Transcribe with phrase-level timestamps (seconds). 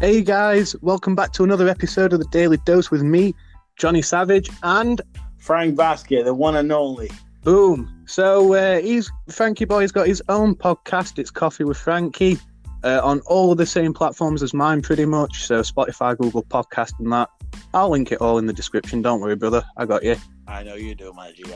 [0.00, 3.34] Hey guys, welcome back to another episode of the Daily Dose with me,
[3.76, 5.00] Johnny Savage, and
[5.38, 7.10] Frank Vasquez, the one and only.
[7.42, 8.02] boom.
[8.06, 11.18] So uh, he's Frankie Boy's got his own podcast.
[11.18, 12.38] It's Coffee with Frankie
[12.82, 15.44] uh, on all of the same platforms as mine, pretty much.
[15.44, 17.28] So Spotify, Google Podcast, and that.
[17.74, 19.02] I'll link it all in the description.
[19.02, 19.62] Don't worry, brother.
[19.76, 20.16] I got you.
[20.48, 21.44] I know you do, my G.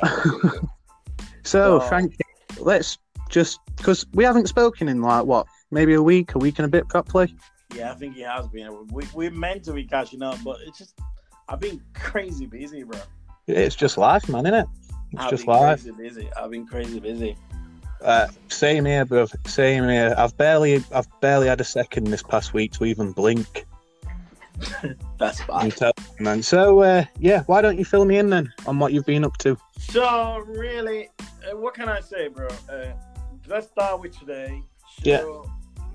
[1.47, 2.17] So Well- Frankie,
[2.59, 2.99] let's
[3.31, 6.69] just because we haven't spoken in like what, maybe a week, a week and a
[6.69, 7.35] bit properly.
[7.75, 8.87] Yeah, I think he has been.
[8.89, 10.99] We we meant to be catching up, but it's just
[11.49, 13.01] I've been crazy busy, bro.
[13.47, 14.67] It's just life, man, isn't it?
[15.13, 15.83] It's I've just been life.
[15.83, 16.29] crazy busy.
[16.37, 17.37] I've been crazy busy.
[18.03, 19.27] Uh, same here, bro.
[19.47, 20.15] Same here.
[20.19, 23.67] I've barely, I've barely had a second this past week to even blink.
[25.19, 25.93] That's bad.
[26.21, 26.43] man.
[26.43, 29.37] So, uh, yeah, why don't you fill me in then on what you've been up
[29.39, 29.57] to?
[29.79, 32.49] So really, uh, what can I say, bro?
[32.71, 32.93] Uh,
[33.47, 34.63] let's start with today.
[35.03, 35.25] So, Yeah.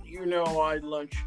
[0.03, 1.17] You know, I launched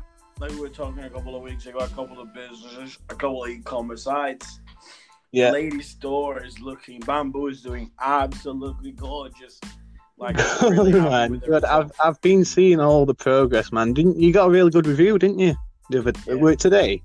[0.43, 1.79] like we were talking a couple of weeks ago.
[1.79, 4.59] A couple of businesses, a couple of e-commerce sites.
[5.31, 6.99] Yeah, Lady store is looking.
[7.01, 9.61] Bamboo is doing absolutely gorgeous.
[10.19, 11.65] Like really man, good.
[11.65, 11.93] I've.
[12.05, 13.95] I've been seeing all the progress, man.
[13.95, 15.55] Didn't you got a really good review, didn't you?
[15.91, 16.35] The other Yeah.
[16.35, 17.03] were today?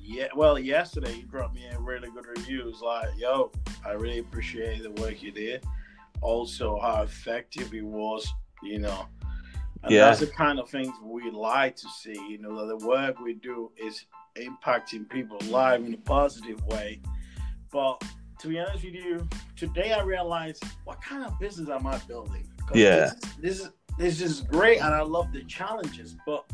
[0.00, 2.80] Yeah, well, yesterday you brought me a really good reviews.
[2.80, 3.52] Like, yo,
[3.86, 5.62] I really appreciate the work you did.
[6.22, 8.26] Also, how effective it was.
[8.62, 9.06] You know,
[9.82, 10.06] and Yeah.
[10.06, 12.16] that's the kind of things we like to see.
[12.28, 14.04] You know, that the work we do is
[14.36, 17.00] impacting people's lives in a positive way.
[17.70, 18.02] But
[18.40, 22.48] to be honest with you, today I realized what kind of business am I building?
[22.74, 23.10] Yeah.
[23.10, 26.44] this, this is this is great, and I love the challenges, but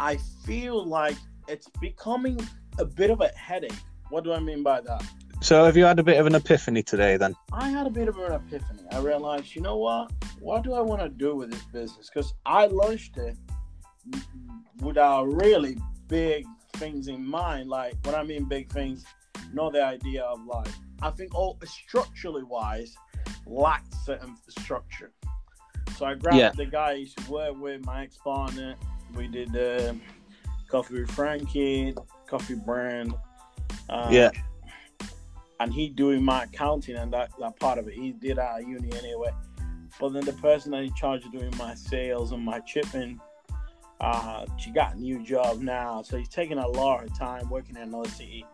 [0.00, 1.16] I feel like
[1.48, 2.40] it's becoming
[2.78, 3.74] a bit of a headache.
[4.08, 5.04] What do I mean by that?
[5.42, 7.34] So, have you had a bit of an epiphany today then?
[7.52, 8.82] I had a bit of an epiphany.
[8.90, 10.10] I realized, you know what?
[10.40, 12.10] What do I want to do with this business?
[12.12, 13.36] Because I launched it
[14.80, 15.76] without really
[16.08, 17.68] big things in mind.
[17.68, 19.04] Like, when I mean big things,
[19.52, 20.68] not the idea of like,
[21.02, 22.96] I think all structurally wise,
[23.46, 25.12] lacked certain structure.
[25.96, 26.50] So I grabbed Yeah.
[26.56, 28.74] the guy I used to work with, my ex partner.
[29.14, 29.94] We did uh,
[30.68, 31.94] Coffee with Frankie,
[32.26, 33.14] Coffee Brand.
[33.88, 34.30] Uh, Yeah.
[35.60, 37.94] And he doing my accounting and that, that part of it.
[37.94, 39.30] He did our uni anyway.
[39.98, 43.18] But then the person that in charge of doing my sales and my chipping,
[44.00, 46.02] uh, she got a new job now.
[46.02, 48.44] So he's taking a lot of time working in another city.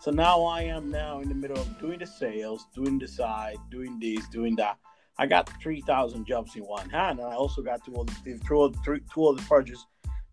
[0.00, 3.56] So now I am now in the middle of doing the sales, doing the side,
[3.70, 4.78] doing this, doing that.
[5.18, 7.18] I got 3,000 jobs in one hand.
[7.18, 8.12] And I also got two other,
[8.46, 9.86] two other, three, two other projects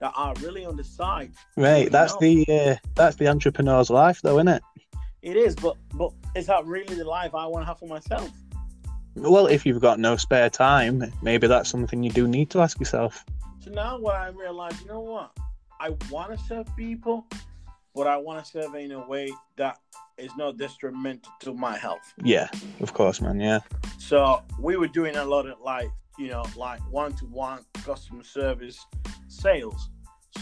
[0.04, 1.32] that are really on the side.
[1.56, 4.62] Right, that's the uh, that's the entrepreneur's life, though, isn't it?
[5.24, 8.30] It is, but but is that really the life I want to have for myself?
[9.16, 12.78] Well, if you've got no spare time, maybe that's something you do need to ask
[12.78, 13.24] yourself.
[13.62, 15.32] So now what I realize, you know what?
[15.80, 17.26] I want to serve people,
[17.96, 19.78] but I want to serve in a way that
[20.18, 22.14] is not detrimental to my health.
[22.22, 22.50] Yeah,
[22.82, 23.40] of course, man.
[23.40, 23.60] Yeah,
[24.00, 25.90] So we were doing a lot of like,
[26.20, 28.86] you know, like one-to-one customer service
[29.30, 29.90] sales.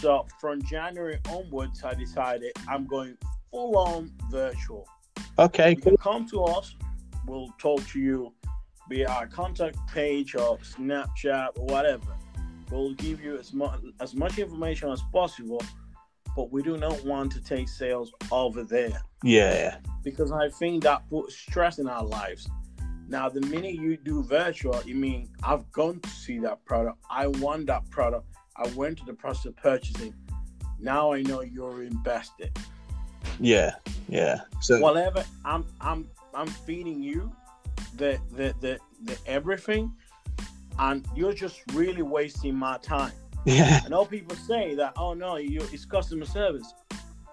[0.00, 3.16] So from January onwards, I decided I'm going
[3.52, 4.88] full-on virtual.
[5.38, 6.74] okay, You can come to us.
[7.26, 8.32] We'll talk to you
[8.88, 12.16] via our contact page or Snapchat or whatever.
[12.70, 15.62] We'll give you as much as much information as possible,
[16.34, 21.08] but we do not want to take sales over there yeah, because I think that
[21.08, 22.48] puts stress in our lives.
[23.08, 26.98] Now, the minute you do virtual, you mean I've gone to see that product.
[27.10, 28.26] I want that product.
[28.56, 30.14] I went to the process of purchasing.
[30.80, 32.58] Now I know you're invested.
[33.40, 33.74] Yeah,
[34.08, 34.40] yeah.
[34.60, 37.32] So whatever I'm I'm I'm feeding you
[37.96, 39.92] the the the, the everything
[40.78, 43.12] and you're just really wasting my time.
[43.44, 46.72] yeah, I know people say that oh no you it's customer service.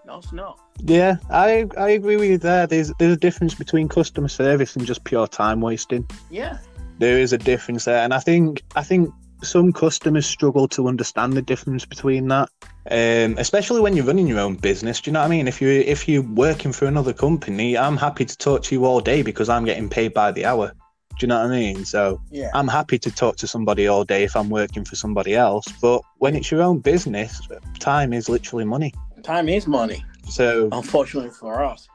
[0.06, 0.60] No it's not.
[0.80, 1.18] yeah.
[1.30, 2.66] I I agree with you there.
[2.66, 6.10] There's there's a difference between customer service and just pure time wasting.
[6.30, 6.58] Yeah.
[6.98, 11.34] There is a difference there, and I think I think some customers struggle to understand
[11.34, 12.50] the difference between that.
[12.92, 15.48] Um, especially when you're running your own business, do you know what I mean?
[15.48, 19.00] If you if you're working for another company, I'm happy to talk to you all
[19.00, 20.72] day because I'm getting paid by the hour.
[21.20, 21.86] Do you know what I mean?
[21.86, 22.50] So Yeah.
[22.54, 25.66] I'm happy to talk to somebody all day if I'm working for somebody else.
[25.82, 27.42] But when it's your own business,
[27.80, 28.94] time is literally money.
[29.22, 31.90] Time is money, So unfortunately for us.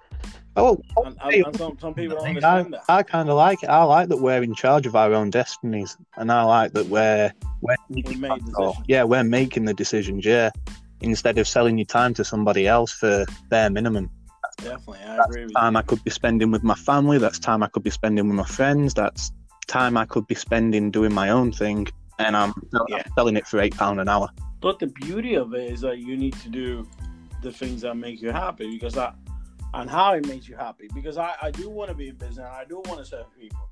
[0.56, 2.85] Oh, And, and, and some, some people don't I, understand that.
[2.89, 3.69] I kind of like it.
[3.69, 7.33] I like that we're in charge of our own destinies, and I like that we're
[7.61, 8.85] we're We made Oh, decisions.
[8.89, 10.25] yeah, we're making the decisions.
[10.25, 10.51] Yeah,
[11.01, 14.11] instead of selling your time to somebody else for bare minimum.
[14.59, 15.79] Definitely, I That's agree with time you.
[15.79, 17.19] I could be spending with my family.
[17.19, 18.95] That's time I could be spending with my friends.
[18.95, 19.33] That's
[19.67, 21.89] time I could be spending doing my own thing.
[22.21, 22.53] And I'm,
[22.89, 22.99] Yeah.
[22.99, 24.29] I'm selling it for eight pound an hour.
[24.61, 26.87] But the beauty of it is that you need to do
[27.43, 29.12] the things that make you happy because I
[29.75, 30.88] and how it makes you happy.
[30.94, 33.69] Because I, I do want to be in business, I do want to serve people.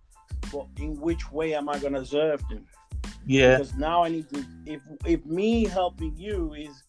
[0.52, 2.66] But in which way am I gonna serve them?
[3.25, 3.58] Yeah.
[3.58, 6.82] Because now I need to if if me helping you is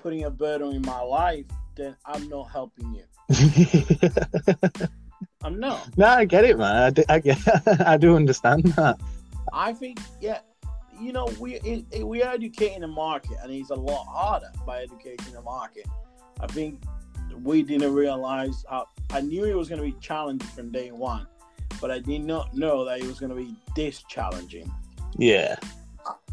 [0.00, 3.04] putting a burden in my life, then I'm not helping you.
[5.42, 5.96] I'm not.
[5.96, 6.76] no, I get it, man.
[6.76, 7.38] I do, I get,
[7.86, 9.00] I do understand that.
[9.52, 10.40] I think, yeah,
[11.00, 14.52] you know, we it, it, we are educating the market, and it's a lot harder
[14.66, 15.86] by educating the market.
[16.40, 16.82] I think
[17.42, 18.86] we didn't realize how.
[19.12, 21.26] I knew it was going to be challenging from day one,
[21.80, 24.70] but I did not know that it was going to be this challenging.
[25.16, 25.56] Yeah.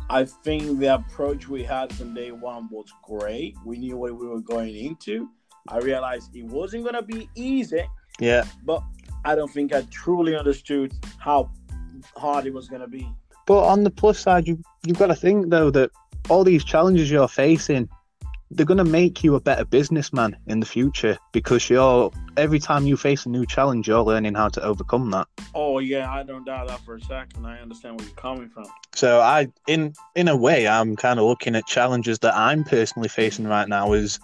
[0.09, 3.57] I think the approach we had from day one was great.
[3.65, 5.27] We knew what we were going into.
[5.67, 7.83] I realized it wasn't going to be easy,
[8.19, 8.45] Yeah.
[8.63, 8.81] but
[9.25, 11.51] I don't think I truly understood how
[12.15, 13.11] hard it was going to be.
[13.47, 15.89] But on the plus side, you you've got to think though that
[16.29, 17.89] all these challenges you're facing,
[18.51, 22.85] they're going to make you a better businessman in the future because you're every time
[22.85, 25.27] you face a new challenge, you're learning how to overcome that.
[25.53, 27.45] Oh yeah, I don't doubt that for a second.
[27.45, 28.65] I understand where you're coming from.
[28.95, 33.09] So I, in in a way, I'm kind of looking at challenges that I'm personally
[33.09, 34.19] facing right now as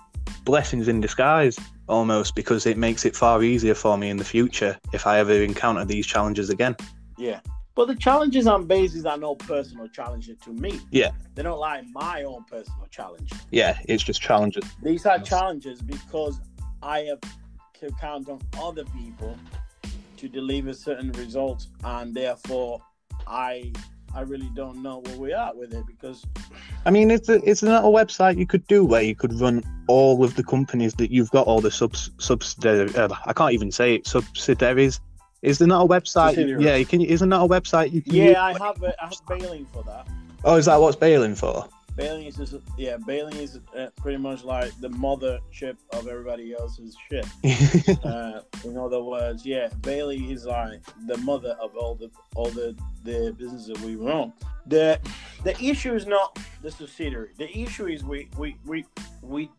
[0.46, 4.78] blessings in disguise, almost because it makes it far easier for me in the future
[4.94, 6.76] if I ever encounter these challenges again.
[7.18, 7.40] Yeah.
[7.76, 10.80] But the challenges I'm bases are no personal challenges to me.
[10.92, 11.12] Yeah.
[11.34, 13.32] They're not like my own personal challenge.
[13.52, 14.64] Yeah, it's just challenges.
[14.84, 16.40] These are challenges because
[16.84, 17.20] I have
[17.80, 19.38] to count on other people
[20.18, 22.82] to deliver certain results and therefore
[23.28, 23.74] I
[24.16, 26.24] I really don't know where we are with it because
[26.86, 29.64] I mean, it's a, it's not a website you could do where you could run
[29.88, 32.94] all of the companies that you've got all the subs subsidiary.
[32.96, 34.08] Uh, I can't even say it.
[34.08, 35.00] Subsidiaries.
[35.44, 36.30] Is there not a website?
[36.30, 36.66] Subsidiaries.
[36.66, 37.02] Yeah, you can.
[37.02, 38.16] Isn't that a website you can?
[38.16, 38.32] use?
[38.32, 40.08] yeah, I have a, I have bailing for that.
[40.46, 41.68] Oh, is that what's bailing for?
[41.98, 46.96] Bailing is just yeah, bailing is uh, pretty much like the mothership of everybody else's
[47.10, 47.26] shit.
[48.06, 52.76] uh, in other words, yeah, Bailey is like the mother of all the all the
[53.04, 54.32] the businesses that we run.
[54.66, 54.98] The
[55.44, 57.32] the issue is not the subsidiary.
[57.38, 58.86] The issue is we we we
[59.22, 59.52] we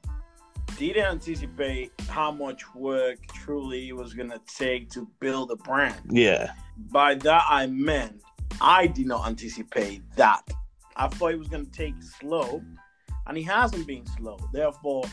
[0.79, 6.01] didn't anticipate how much work truly it was gonna take to build a brand.
[6.11, 8.23] yeah, By that I meant
[8.61, 10.43] I did not anticipate that.
[10.97, 12.63] I thought it was gonna take slow,
[13.27, 14.39] and it hasn't been slow.
[14.53, 15.05] Therefore,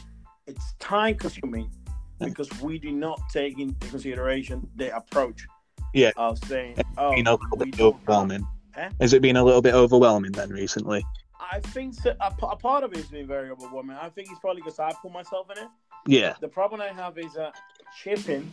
[0.47, 1.71] it's time consuming
[2.19, 5.45] because we did not take into consideration the approach
[5.93, 6.11] Yeah.
[6.17, 8.45] of saying, "Oh, little bit overwhelming.
[8.77, 8.89] Eh?
[8.99, 11.03] Has it been a little bit overwhelming then recently?
[11.51, 13.97] I think so, a, a part of it is been very overwhelming.
[13.99, 15.69] I think it's probably because I put myself in it.
[16.07, 17.53] Yeah, The problem I have is that
[17.95, 18.49] shipping,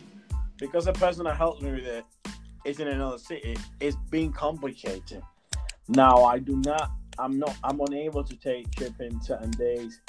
[0.57, 2.03] because the person that helped me with it
[2.65, 5.21] is in another city, it's being complicated.
[5.87, 10.01] Now I do not, I'm not, I'm unable to take shipping certain days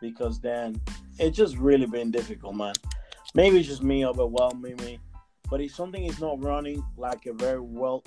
[0.00, 0.80] because then
[1.18, 2.74] it's just really been difficult, man.
[3.34, 4.98] Maybe it's just me overwhelming me,
[5.50, 8.02] but if something is not running like a very well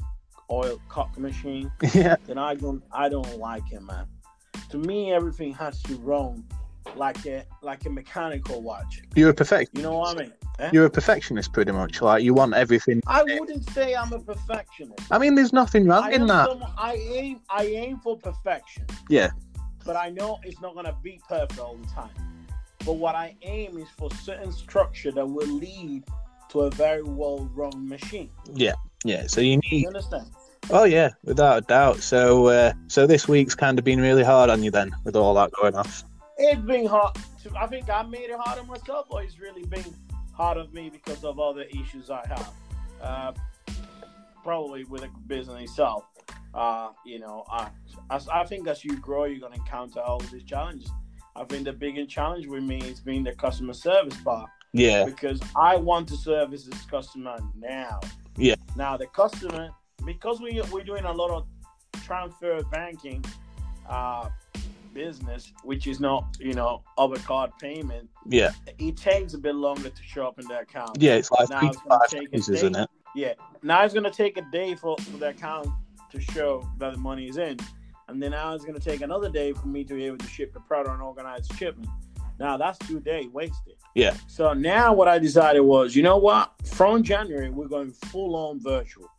[0.52, 4.08] oiled cock machine, yeah, then I don't, I don't like it, man.
[4.72, 6.44] To me, everything has to run
[6.96, 9.02] like a like a mechanical watch.
[9.16, 9.78] you're a perfect.
[9.78, 10.34] You know what I mean?
[10.60, 10.70] Eh?
[10.74, 12.02] You're a perfectionist, pretty much.
[12.02, 13.02] Like you want everything.
[13.08, 15.12] I wouldn't say I'm a perfectionist.
[15.12, 16.50] I mean, there's nothing wrong I in that.
[16.50, 18.86] someone- I aim I aim for perfection.
[19.10, 19.32] Yeah.
[19.86, 22.12] But I know it's not gonna be perfect all the time.
[22.86, 26.04] But what I aim is for certain structure that will lead
[26.50, 28.30] to a very well run machine.
[28.54, 29.28] Yeah, yeah.
[29.28, 30.28] So you need You understand?
[30.70, 31.98] Oh yeah, without a doubt.
[31.98, 35.34] So uh, so this week's kind of been really hard on you then, with all
[35.36, 36.04] that going off.
[36.38, 37.18] It's been hard.
[37.58, 39.84] I think I made it hard on myself, or it's really been
[40.34, 42.54] hard on me because of other issues I have.
[43.02, 43.34] Uh,
[44.44, 46.06] probably with the business itself.
[46.54, 47.70] Uh, you know, I,
[48.10, 50.90] as, I think as you grow, you're going to encounter all these challenges.
[51.36, 55.40] I think the biggest challenge with me is being the customer service part Yeah, because
[55.56, 58.02] I want to service this customer now.
[58.36, 58.56] Yeah.
[58.76, 59.70] Now the customer,
[60.06, 61.46] because we we're doing a lot of
[62.06, 63.24] transfer banking
[63.90, 64.30] uh,
[64.94, 69.90] business, which is not you know over card payment, yeah, it takes a bit longer
[69.90, 70.98] to show up in the account.
[71.00, 71.16] yeah.
[71.16, 72.54] It's like Now it's gonna five take a days, day.
[72.54, 72.90] isn't it?
[73.16, 73.34] Yeah.
[73.64, 75.68] Now it's gonna take a day for, for the account
[76.12, 77.58] to show that the money is in.
[78.08, 80.54] And then now it's gonna take another day for me to be able to ship
[80.54, 81.90] the product and organize shipment.
[82.40, 83.76] Now that's two days wasted.
[83.96, 84.16] Yeah.
[84.28, 86.54] So now what I decided was, you know what?
[86.66, 89.10] From January we're going full on virtual.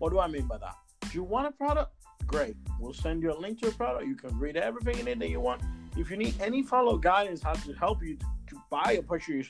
[0.00, 0.76] What do I mean by that?
[1.02, 1.92] Do you want a product?
[2.26, 2.56] Great.
[2.78, 4.06] We'll send you a link to a product.
[4.06, 5.60] You can read everything in it that you want.
[5.94, 9.46] If you need any follow guidance how to help you to, to buy or purchase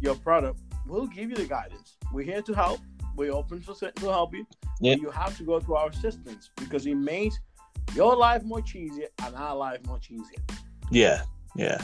[0.00, 1.96] your product, we'll give you the guidance.
[2.12, 2.78] We're here to help.
[3.16, 4.46] We're open to, to help you.
[4.80, 4.94] Yeah.
[4.94, 7.40] But you have to go through our assistance because it makes
[7.92, 10.38] your life much easier and our life much easier.
[10.92, 11.22] Yeah,
[11.56, 11.82] yeah.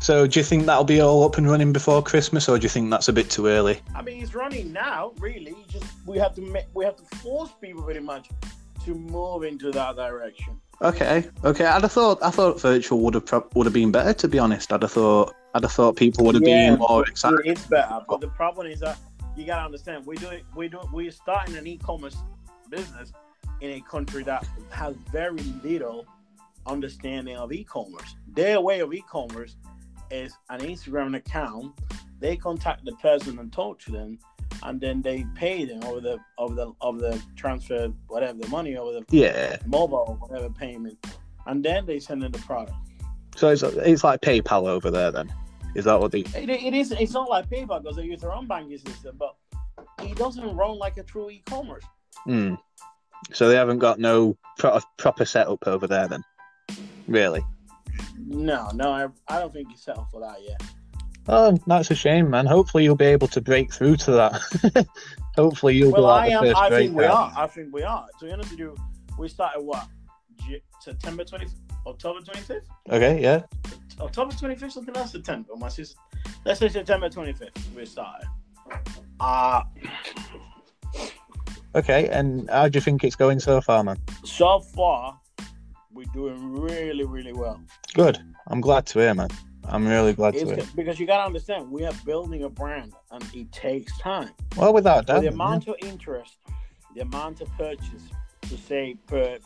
[0.00, 2.70] So do you think that'll be all up and running before Christmas, or do you
[2.70, 3.80] think that's a bit too early?
[3.94, 5.12] I mean, it's running now.
[5.18, 8.30] Really, just we have to make, we have to force people pretty much
[8.86, 10.58] to move into that direction.
[10.82, 11.66] Okay, okay.
[11.66, 14.14] I'd have thought I thought virtual would have pro- would have been better.
[14.14, 17.06] To be honest, I'd have thought I'd have thought people would have Yeah, been more
[17.06, 17.40] excited.
[17.44, 18.96] is better, but the problem is that
[19.36, 20.44] you gotta understand we do it.
[20.56, 22.16] We do we're starting an e-commerce
[22.70, 23.12] business
[23.60, 26.06] in a country that has very little
[26.66, 28.16] understanding of e-commerce.
[28.32, 29.56] Their way of e-commerce
[30.10, 31.72] is an Instagram account.
[32.20, 34.18] They contact the person and talk to them,
[34.62, 38.76] and then they pay them over the over the over the transfer whatever the money
[38.76, 39.56] over the Yeah.
[39.66, 40.98] mobile whatever payment,
[41.46, 42.74] and then they send in the product.
[43.36, 45.32] So it's it's like PayPal over there then.
[45.74, 46.26] Is that what the?
[46.34, 46.90] It, it is.
[46.92, 49.36] It's not like PayPal because they use their own banking system, but
[50.02, 51.84] it doesn't run like a true e-commerce.
[52.24, 52.54] Hmm.
[53.32, 56.24] So they haven't got no pro- proper setup over there then.
[57.06, 57.42] Really?
[58.18, 60.60] No, no, I, I don't think he's set up for that yet.
[61.28, 62.46] Oh, that's a shame, man.
[62.46, 64.86] Hopefully you'll be able to break through to that.
[65.36, 66.42] Hopefully you'll Well, go out I the am.
[66.44, 67.32] first I think we are.
[67.36, 68.06] I think we are.
[68.18, 68.76] To be honest with you,
[69.18, 69.86] we started what
[70.80, 71.46] September twenty,
[71.86, 73.42] October twenty fifth, Okay, yeah.
[74.00, 75.12] October twenty fifth, something else.
[75.12, 75.50] September.
[75.56, 76.00] My sister.
[76.44, 77.52] Let's say September twenty fifth.
[77.76, 78.26] We started.
[79.20, 79.62] Uh
[81.76, 83.98] Okay, and how do you think it's going so far, man?
[84.24, 85.19] so far
[86.00, 87.60] we're doing really, really well.
[87.92, 88.18] Good.
[88.46, 89.28] I'm glad to hear, man.
[89.64, 90.66] I'm really glad to hear.
[90.74, 94.30] Because you gotta understand, we are building a brand, and it takes time.
[94.56, 96.38] Well, without So the amount of interest,
[96.94, 98.04] the amount of purchase,
[98.42, 99.38] to say per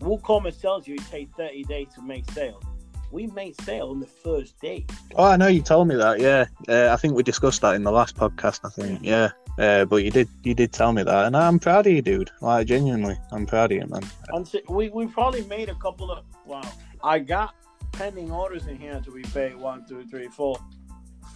[0.00, 2.64] WooCommerce tells you it takes 30 days to make sales.
[3.12, 4.86] We made sale on the first day.
[5.14, 6.18] Oh, I know you told me that.
[6.18, 8.60] Yeah, uh, I think we discussed that in the last podcast.
[8.64, 8.98] I think.
[9.02, 12.02] Yeah, uh, but you did you did tell me that, and I'm proud of you,
[12.02, 12.30] dude.
[12.40, 14.02] Like genuinely, I'm proud of you, man.
[14.28, 16.62] And so we, we probably made a couple of wow.
[17.02, 17.54] I got
[17.92, 19.54] pending orders in here to be paid.
[19.56, 20.56] One, two, three, four,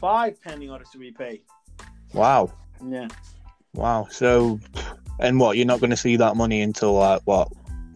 [0.00, 1.42] five pending orders to be paid.
[2.14, 2.50] Wow,
[2.86, 3.08] Yeah.
[3.74, 4.06] wow.
[4.10, 4.58] So,
[5.20, 5.56] and what?
[5.56, 7.48] You're not going to see that money until like what?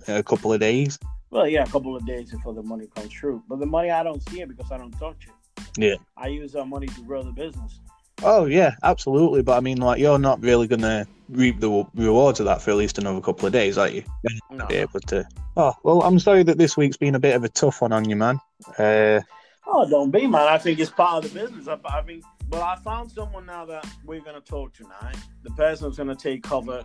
[0.09, 0.99] A couple of days.
[1.31, 3.43] Well, yeah, a couple of days before the money comes through.
[3.49, 5.65] But the money I don't see it because I don't touch it.
[5.79, 5.95] Yeah.
[6.17, 7.81] I use that money to grow the business.
[8.25, 9.43] Oh yeah, absolutely.
[9.43, 12.71] But I mean, like, you're not really going to reap the rewards of that for
[12.71, 14.05] at least another couple of days, are you?
[14.51, 14.67] No.
[14.67, 15.27] Be able to.
[15.57, 18.09] Oh well, I'm sorry that this week's been a bit of a tough one on
[18.09, 18.39] you, man.
[18.79, 19.21] Uh,
[19.67, 20.49] Oh, don't be, man.
[20.49, 21.69] I think it's part of the business.
[21.69, 25.17] I, I think, well, I found someone now that we're going to talk tonight.
[25.45, 26.85] The person's going to take cover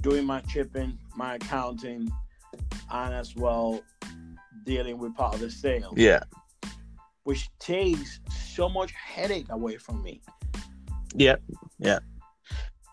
[0.00, 2.10] doing my chipping, my accounting,
[2.90, 3.82] and as well
[4.64, 6.20] dealing with part of the sales, yeah,
[7.24, 10.20] which takes so much headache away from me.
[11.14, 11.36] Yeah,
[11.78, 11.98] yeah.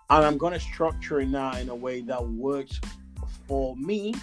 [0.10, 2.79] And I'm to structure it now in a way that works
[3.48, 4.13] for me,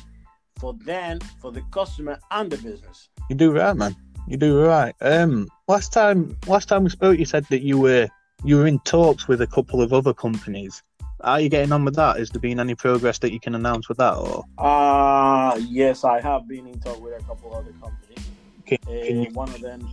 [0.58, 3.08] for them, for the customer, and the business.
[3.28, 3.96] you do right, man.
[4.28, 4.94] You do right.
[5.00, 8.08] Um, last time, last time we spoke, you said that you were
[8.44, 10.82] you were in talks with a couple of other companies.
[11.22, 12.16] Are you getting on with that?
[12.18, 14.14] Has there been any progress that you can announce with that?
[14.14, 18.24] Or Uh yes, I have been in talk with a couple other companies.
[18.66, 19.88] can, Uh, can you one of them,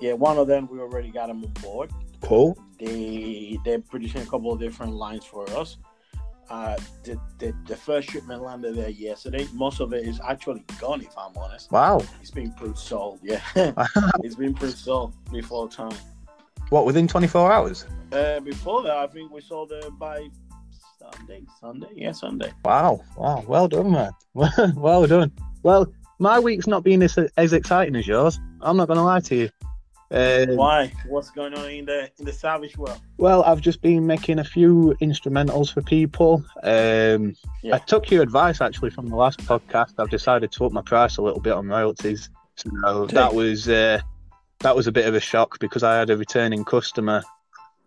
[0.00, 1.90] yeah, one of them we already got them on board.
[2.20, 2.58] Call?
[2.78, 5.78] They they're producing a couple of different lines for us.
[6.48, 9.46] Uh, the, the the first shipment landed there yesterday.
[9.52, 11.70] Most of it is actually gone, if I'm honest.
[11.70, 12.02] Wow.
[12.20, 13.20] It's been pre-sold.
[13.22, 13.40] Yeah,
[14.24, 15.96] it's been pre-sold before time.
[16.70, 17.86] what within 24 hours?
[18.10, 20.28] Uh, before that, I think we sold it by
[20.98, 21.42] Sunday.
[21.60, 22.52] Sunday, yeah, Sunday.
[22.64, 23.04] Wow.
[23.16, 23.44] Wow.
[23.46, 24.10] Well done, man.
[24.74, 25.32] well done.
[25.62, 25.86] Well,
[26.18, 28.40] my week's not been as, as exciting as yours.
[28.60, 29.50] I'm not going to lie to you.
[30.10, 30.92] Uh, Why?
[31.06, 33.00] What's going on in the in the savage world?
[33.18, 36.44] Well, I've just been making a few instrumentals for people.
[36.64, 37.76] Um, Yeah.
[37.76, 39.92] I took your advice actually from the last podcast.
[39.98, 42.28] I've decided to up my price a little bit on royalties.
[42.56, 44.00] So that was uh,
[44.60, 47.22] that was a bit of a shock because I had a returning customer,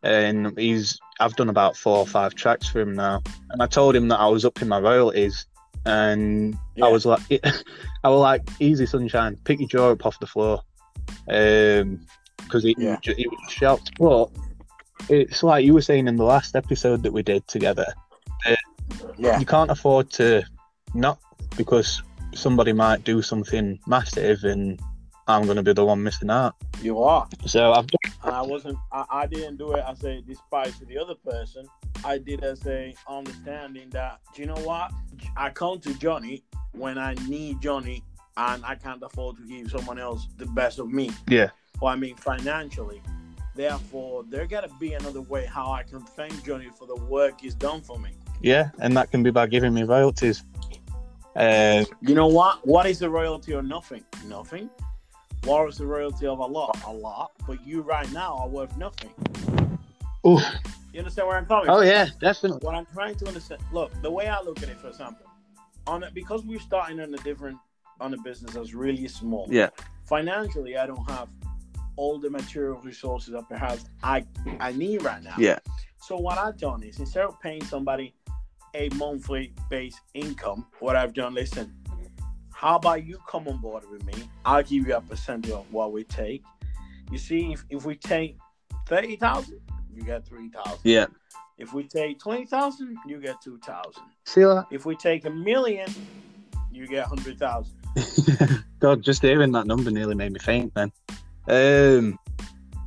[0.01, 3.95] and he's I've done about four or five tracks for him now, and I told
[3.95, 5.45] him that I was upping my royalties,
[5.85, 6.85] and Yeah.
[6.85, 7.21] I was like,
[8.03, 10.61] I was like, easy sunshine, pick your jaw up off the floor,
[11.29, 11.99] um,
[12.37, 12.97] because he, Yeah.
[13.03, 14.29] he was shocked, but
[15.09, 17.85] it's like you were saying in the last episode that we did together.
[19.17, 20.43] Yeah, You can't afford to
[20.93, 21.19] not
[21.55, 22.01] because
[22.33, 24.79] somebody might do something massive and
[25.27, 26.55] I'm going to be the one missing out.
[26.81, 27.27] you are.
[27.45, 28.77] So I've done, And I wasn't.
[28.91, 31.65] I, I didn't do it as a despise to the other person.
[32.03, 34.91] I did as a understanding that do you know what?
[35.37, 38.03] I come to Johnny when I need Johnny,
[38.37, 41.11] and I can't afford to give someone else the best of me.
[41.27, 41.49] Yeah.
[41.81, 43.01] Well, I mean financially.
[43.55, 47.53] Therefore, there gotta be another way how I can thank Johnny for the work he's
[47.53, 48.09] done for me.
[48.41, 50.43] yeah, and that can be by giving me royalties.
[51.35, 52.65] Uh, You know what?
[52.65, 54.03] What is the royalty or nothing?
[54.27, 54.69] Nothing.
[55.43, 56.77] What was the royalty of a lot?
[56.87, 57.31] A lot.
[57.45, 59.11] But you right now are worth nothing.
[60.25, 60.41] Oof.
[60.93, 61.87] You understand where I'm coming Oh from?
[61.87, 62.59] yeah, definitely.
[62.61, 65.25] What I'm trying to understand, look, the way I look at it, for example,
[65.87, 67.57] on it because we're starting on a different
[67.99, 69.47] on a business that's really small.
[69.49, 69.69] Yeah.
[70.05, 71.29] Financially, I don't have
[71.95, 74.25] all the material resources that perhaps I
[74.59, 75.35] I need right now.
[75.37, 75.59] Yeah.
[75.99, 78.13] So what I've done is instead of paying somebody
[78.75, 81.73] a monthly base income, what I've done, listen,
[82.51, 84.13] how about you come on board with me?
[84.45, 86.43] I'll give you a percentage of what we take.
[87.11, 88.37] You see, if, if we take
[88.87, 89.59] thirty thousand,
[89.93, 90.79] you get three thousand.
[90.83, 91.05] Yeah.
[91.57, 94.03] If we take twenty thousand, you get two thousand.
[94.25, 94.65] See that?
[94.71, 95.89] If we take a million,
[96.71, 97.75] you get hundred thousand.
[98.79, 100.73] God, just hearing that number nearly made me faint.
[100.73, 100.91] Then.
[101.47, 102.19] Um.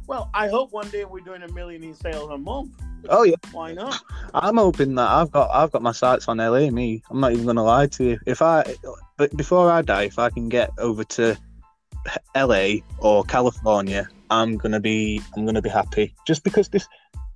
[0.06, 2.70] Well, I hope one day we're doing a million in sales a month.
[3.08, 3.36] Oh yeah.
[3.52, 4.00] Why not?
[4.34, 6.70] I'm hoping that I've got I've got my sights on LA.
[6.70, 8.18] Me, I'm not even gonna lie to you.
[8.26, 8.64] If I,
[9.16, 11.36] but before I die, if I can get over to
[12.36, 16.14] LA or California, I'm gonna be I'm gonna be happy.
[16.26, 16.88] Just because this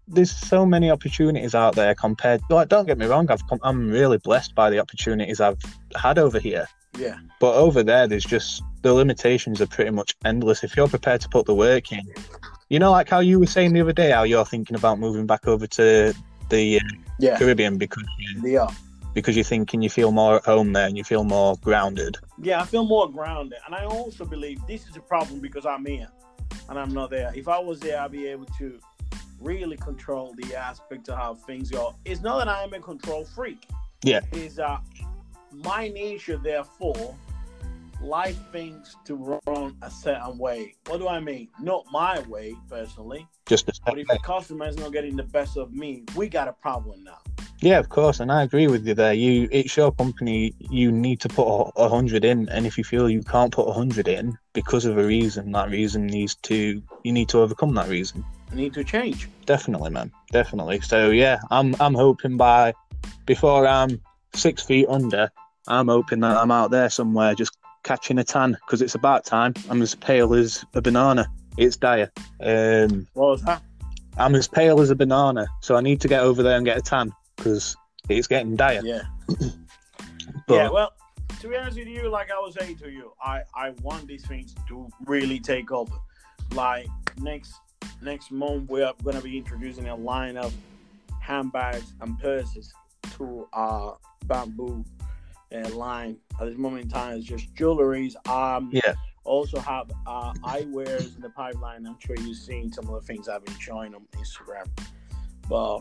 [0.08, 2.40] there's so many opportunities out there compared.
[2.50, 5.58] Like, don't get me wrong, I've come, I'm really blessed by the opportunities I've
[5.96, 6.66] had over here.
[6.98, 7.18] Yeah.
[7.40, 10.64] But over there, there's just the limitations are pretty much endless.
[10.64, 12.02] If you're prepared to put the work in,
[12.68, 15.26] you know, like how you were saying the other day, how you're thinking about moving
[15.26, 16.14] back over to
[16.48, 16.80] the uh,
[17.18, 17.38] Yeah.
[17.38, 18.70] Caribbean because you, They are.
[19.14, 22.16] because you're thinking you feel more at home there and you feel more grounded.
[22.42, 23.58] Yeah, I feel more grounded.
[23.66, 26.08] And I also believe this is a problem because I'm here
[26.68, 27.30] and I'm not there.
[27.34, 28.78] If I was there, I'd be able to
[29.40, 31.94] really control the aspect of how things go.
[32.04, 33.66] It's not that I am a control freak.
[34.02, 34.20] Yeah.
[34.32, 34.80] It's that
[35.52, 37.16] my nature, therefore,
[38.02, 40.74] like things to run a certain way.
[40.86, 41.48] What do I mean?
[41.60, 43.26] Not my way, personally.
[43.46, 46.48] Just a But if the customer is not getting the best of me, we got
[46.48, 47.18] a problem now.
[47.60, 49.12] yeah, of course, and I agree with you there.
[49.12, 50.54] You, it's your company.
[50.58, 53.68] You need to put a, a hundred in, and if you feel you can't put
[53.68, 57.74] a hundred in because of a reason, that reason needs to you need to overcome
[57.74, 58.24] that reason.
[58.50, 59.28] I need to change.
[59.46, 60.10] Definitely, man.
[60.32, 60.80] Definitely.
[60.80, 62.72] So yeah, I'm I'm hoping by
[63.26, 64.00] before I'm
[64.34, 65.30] six feet under,
[65.70, 69.54] I'm hoping that I'm out there somewhere just catching a tan because it's about time.
[69.68, 71.26] I'm as pale as a banana.
[71.56, 72.10] It's dire.
[72.40, 73.62] Um, What was that?
[74.18, 76.76] I'm as pale as a banana, so I need to get over there and get
[76.76, 77.76] a tan because
[78.08, 78.82] it's getting dire.
[78.84, 79.02] Yeah.
[80.46, 80.92] But yeah, well,
[81.40, 84.26] to be honest with you, like I was saying to you, I I want these
[84.26, 85.94] things to really take over.
[86.54, 86.88] Like
[87.20, 87.54] next
[88.02, 90.52] next month, we are going to be introducing a line of
[91.20, 92.72] handbags and purses
[93.16, 94.84] to our bamboo
[95.54, 96.16] uh, line.
[96.40, 98.14] At this moment in time, it's just jewelries.
[98.28, 101.86] Um, yeah, also have uh, eyewears in the pipeline.
[101.86, 104.66] I'm sure you've seen some of the things I've been showing on Instagram.
[105.48, 105.80] But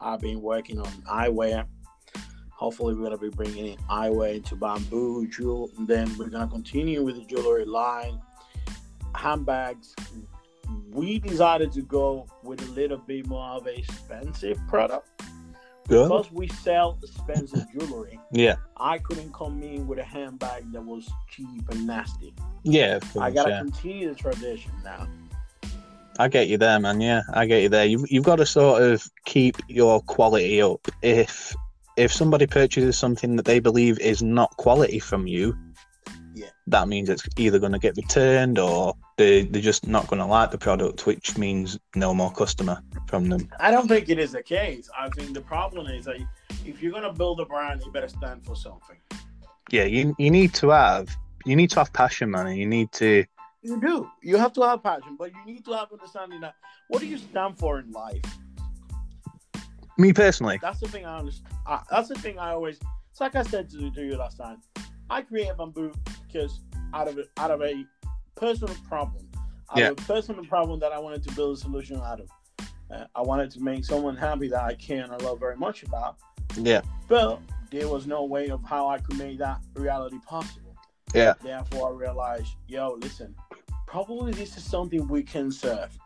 [0.00, 1.66] I've been working on eyewear.
[2.50, 7.02] Hopefully, we're gonna be bringing in eyewear into bamboo jewel, and then we're gonna continue
[7.02, 8.20] with the jewelry line,
[9.14, 9.94] handbags.
[10.90, 15.15] We decided to go with a little bit more of a expensive product
[15.88, 16.08] good.
[16.08, 18.18] because we sell expensive jewelry.
[18.32, 22.34] Yeah, I couldn't come in with a handbag that was cheap and nasty.
[22.62, 23.58] yeah, course, I gotta yeah.
[23.60, 25.08] continue the tradition now.
[26.18, 27.00] I get you there, man.
[27.00, 27.84] Yeah, I get you there.
[27.84, 30.88] You've, you've got to sort of keep your quality up.
[31.02, 31.54] If
[31.96, 35.56] if somebody purchases something that they believe is not quality from you.
[36.68, 40.26] That means it's either going to get returned or they they're just not going to
[40.26, 43.48] like the product, which means no more customer from them.
[43.60, 44.90] I don't think it is the case.
[44.98, 46.16] I think the problem is that
[46.64, 48.96] if you're gonna build a brand, you better stand for something.
[49.70, 52.56] Yeah, you you need to have you need to have passion, man.
[52.56, 53.24] You need to
[53.62, 54.10] You do.
[54.22, 56.54] You have to have passion, but you need to have understanding that
[56.88, 58.22] what do you stand for in life?
[59.98, 60.58] me personally.
[60.60, 61.54] That's the thing I understand.
[61.90, 62.78] That's the thing I always.
[63.10, 64.58] It's like I said to, to you last time.
[65.08, 65.92] I create bamboo
[66.36, 66.60] because
[66.92, 67.84] out of it, out of a
[68.34, 69.28] personal problem,
[69.70, 69.88] out Yeah.
[69.90, 72.28] of a personal problem that I wanted to build a solution out of.
[72.90, 75.82] Uh, I wanted to make someone happy that I care and I love very much
[75.82, 76.16] about.
[76.56, 80.74] Yeah, But there was no way of how I could make that reality possible.
[81.14, 81.34] Yeah.
[81.42, 83.34] Therefore, I realized, yo, listen,
[83.86, 85.96] probably this is something we can serve.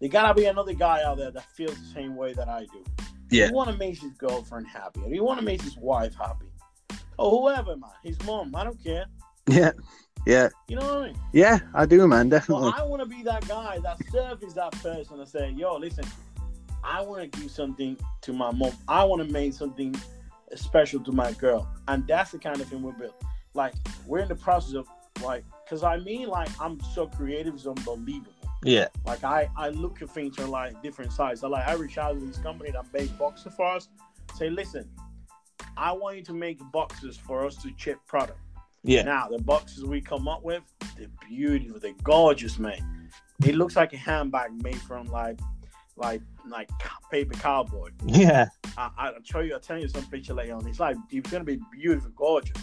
[0.00, 2.84] There gotta be another guy out there that feels the same way that I do.
[3.30, 3.48] Yeah.
[3.48, 6.46] You want to make his girlfriend happy, or you want to make his wife happy,
[7.18, 8.54] or whoever, man, his mom.
[8.56, 9.06] I don't care.
[9.50, 9.72] Yeah,
[10.26, 11.18] yeah, You know what I mean?
[11.32, 11.58] yeah.
[11.74, 12.28] I do, man.
[12.28, 12.72] Definitely.
[12.76, 16.04] I want to be that guy that serves that person and say, yo, listen,
[16.84, 18.72] I want to give something to my mom.
[18.88, 19.94] I want to make something
[20.54, 21.68] special to my girl.
[21.88, 23.14] And that's the kind of thing we're built.
[23.54, 23.74] Like,
[24.06, 24.86] we're in the process of,
[25.22, 28.32] like, because I mean, like, I'm so creative, it's unbelievable.
[28.62, 31.42] Yeah, Like, I, I look at things from, like, different sides.
[31.42, 33.88] I, like, I reach out to this company that make boxes for us,
[34.36, 34.86] say, listen,
[35.78, 38.38] I want you to make boxes for us to chip product.
[38.82, 40.62] Yeah, Now, the boxes we come up with,
[40.96, 41.80] They're beautiful.
[41.80, 43.10] They're gorgeous, man.
[43.44, 45.38] It looks like a handbag made from like,
[45.96, 46.70] like, like
[47.10, 47.92] paper cardboard.
[48.06, 48.48] Yeah.
[48.76, 49.54] I, I'll show you.
[49.54, 50.66] I'll tell you some picture later on.
[50.66, 52.56] It's like it's gonna be beautiful, gorgeous.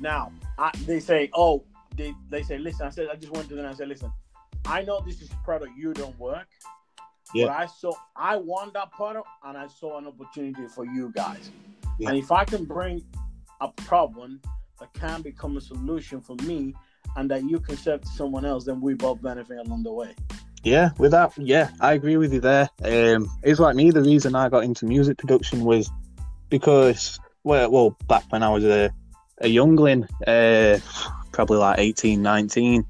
[0.00, 1.64] Now, I, they say, oh,
[1.96, 2.86] they, they say, listen.
[2.86, 3.64] I said, I just went to them.
[3.64, 4.12] and I said, listen,
[4.64, 6.46] I know this is product you don't work.
[7.34, 7.46] Yeah.
[7.46, 11.50] But I saw, I want that product, and I saw an opportunity for you guys.
[11.98, 12.10] Yeah.
[12.10, 13.04] And if I can bring
[13.60, 14.40] a problem
[14.80, 16.74] that can become a solution for me,
[17.16, 20.14] and that you can serve to someone else, then we both benefit along the way.
[20.64, 22.68] Yeah, with that, yeah, I agree with you there.
[22.82, 23.90] Um, it's like me.
[23.90, 25.90] The reason I got into music production was
[26.50, 28.90] because, well, well back when I was a,
[29.40, 30.78] a youngling, uh,
[31.32, 32.84] probably like 18, 19,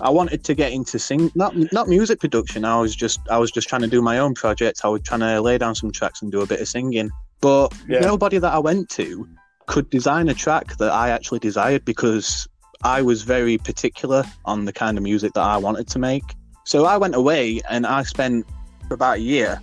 [0.00, 2.64] I wanted to get into sing, not not music production.
[2.64, 4.80] I was just I was just trying to do my own project.
[4.84, 7.10] I was trying to lay down some tracks and do a bit of singing.
[7.40, 8.00] But Yeah.
[8.00, 9.28] nobody that I went to
[9.66, 12.46] could design a track that I actually desired because
[12.84, 16.24] I was very particular on the kind of music that I wanted to make.
[16.64, 18.46] So I went away and I spent
[18.90, 19.60] about a year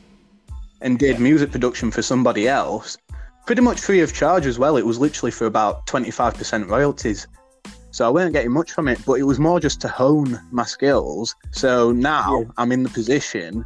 [0.82, 2.98] and did music production for somebody else,
[3.46, 4.78] pretty much free of charge as well.
[4.78, 7.28] It was literally for about 25% royalties.
[7.92, 10.64] So I weren't getting much from it, but it was more just to hone my
[10.64, 11.36] skills.
[11.52, 12.46] So now Yeah.
[12.58, 13.66] I'm in the position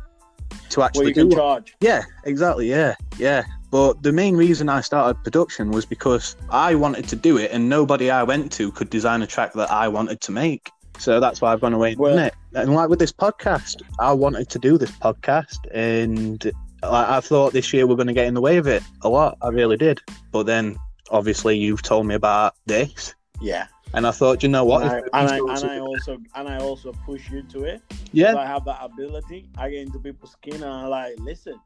[0.70, 1.76] to actually you do can charge.
[1.82, 2.70] yeah, exactly.
[2.70, 3.44] Yeah, yeah.
[3.74, 7.68] But the main reason I started production was because I wanted to do it, and
[7.68, 10.70] nobody I went to could design a track that I wanted to make.
[11.00, 12.36] So that's why I've gone away and Well- it.
[12.54, 16.46] And like with this podcast, I wanted to do this podcast, and
[16.84, 19.10] like, I thought this year we're going to get in the way of it a
[19.10, 19.40] lot.
[19.42, 20.00] I really did.
[20.32, 20.78] But then,
[21.10, 23.66] obviously, you've told me about this, Yeah.
[23.96, 24.84] and I thought, you know what?
[24.84, 27.82] and, I, and, I, and I also and I also push you to it.
[28.12, 29.50] yeah, I have that ability.
[29.58, 31.60] I get into people's skin and I'm like, listen,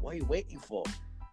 [0.00, 0.82] what are you waiting for?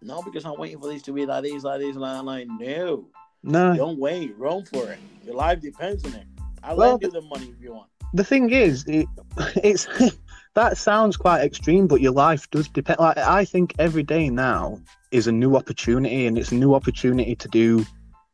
[0.04, 3.06] No, because I'm waiting for this to be like this, like this, like like, no,
[3.44, 3.76] no.
[3.76, 5.00] don't wait, run for it.
[5.26, 6.26] Your life depends on it.
[6.62, 7.90] I Well, lend you the money if you want.
[8.14, 9.08] the thing is, it,
[9.64, 9.88] it's
[10.56, 13.00] that sounds quite extreme, but your life does depend.
[13.00, 14.80] Like I think every day now
[15.12, 17.86] is a new opportunity, and it's a new opportunity to do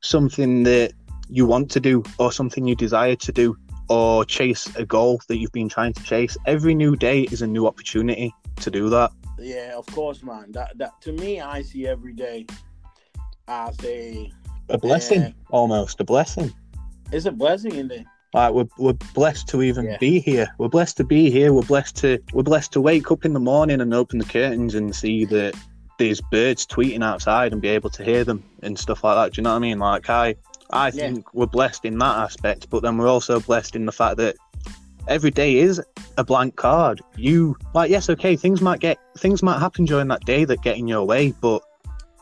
[0.02, 0.94] something that
[1.30, 3.56] you want to do, or something you desire to do,
[3.90, 6.36] or chase a goal that you've been trying to chase.
[6.48, 9.12] Every new day is a new opportunity to do that.
[9.42, 10.52] Yeah, of course, man.
[10.52, 12.46] That that to me, I see every day
[13.48, 14.32] as a
[14.70, 15.32] A blessing, Yeah.
[15.50, 16.54] almost a blessing.
[17.12, 18.06] it's a blessing in there.
[18.36, 19.98] Like we're, we're blessed to even Yeah.
[19.98, 20.48] be here.
[20.60, 21.52] We're blessed to be here.
[21.54, 24.76] We're blessed to we're blessed to wake up in the morning and open the curtains
[24.76, 25.56] and see that
[25.98, 29.34] there's birds tweeting outside and be able to hear them and stuff like that.
[29.34, 29.80] Do you know what I mean?
[29.80, 30.36] Like I
[30.72, 30.92] I Yeah.
[31.08, 34.36] think we're blessed in that aspect, but then we're also blessed in the fact that
[35.10, 35.82] every day is
[36.18, 37.02] a blank card.
[37.18, 40.78] You like yes, okay, things might get things might happen during that day that get
[40.78, 41.62] in your way, but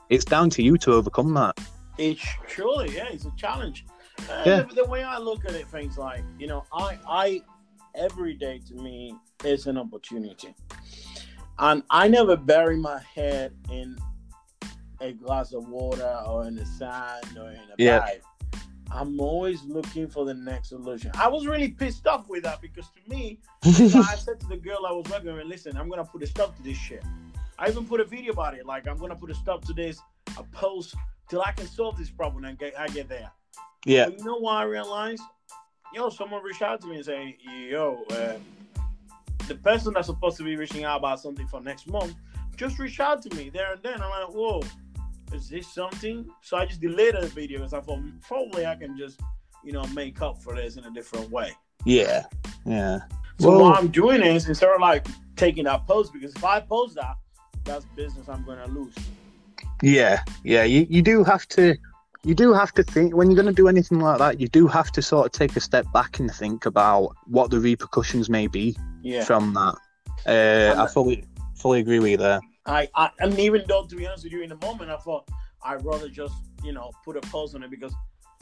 [0.10, 1.60] it's down to you to overcome that.
[1.97, 3.86] It's surely, yeah, it's a challenge.
[4.30, 4.62] Uh, Yeah.
[4.63, 7.41] the, the way I look at it, things like you know, I, I,
[7.93, 10.56] every day to me is an opportunity,
[11.60, 13.97] and I never bury my head in
[15.02, 18.00] a glass of water or in the sand or in a Yeah.
[18.00, 18.21] bag.
[18.91, 21.12] I'm always looking for the next solution.
[21.15, 24.86] I was really pissed off with that because to me, I said to the girl
[24.88, 27.04] I was working with, listen, I'm gonna put a stop to this shit.
[27.60, 28.65] I even put a video about it.
[28.65, 30.00] Like I'm gonna put a stop to this,
[30.38, 30.95] a post
[31.30, 33.32] till I can solve this problem and get I get there.
[33.86, 35.23] yeah, But you know what I realized?
[35.93, 38.34] Yo, someone reached out to me and say, yo, uh,
[39.47, 42.15] the person that's supposed to be reaching out about something for next month
[42.58, 44.02] just reached out to me there and then.
[44.02, 44.62] I'm like, whoa,
[45.34, 46.26] is this something?
[46.42, 49.20] So I just deleted the video because I thought probably I can just,
[49.63, 51.52] you know, make up for this in a different way.
[51.86, 52.26] yeah,
[52.66, 53.00] yeah.
[53.40, 56.60] So Well- what I'm doing is instead of like taking that post, because if I
[56.60, 57.16] post that,
[57.63, 58.96] that's business I'm gonna lose.
[59.84, 60.63] Yeah, yeah.
[60.63, 61.76] You, you do have to
[62.24, 64.42] you do have to think when you're going to do anything like that.
[64.42, 67.60] You do have to sort of take a step back and think about what the
[67.60, 69.24] repercussions may be Yeah.
[69.24, 69.76] from that.
[70.26, 71.24] Uh, I fully
[71.56, 72.42] fully agree with you there.
[72.68, 75.30] I, I and even though to be honest with you, in the moment I thought
[75.64, 77.94] I'd rather just you know put a post on it because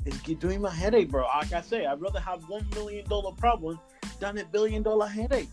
[0.06, 1.24] it's doing my headache, bro.
[1.24, 3.80] Like I say, I'd rather have one million dollar problem
[4.20, 5.50] than a billion dollar headache.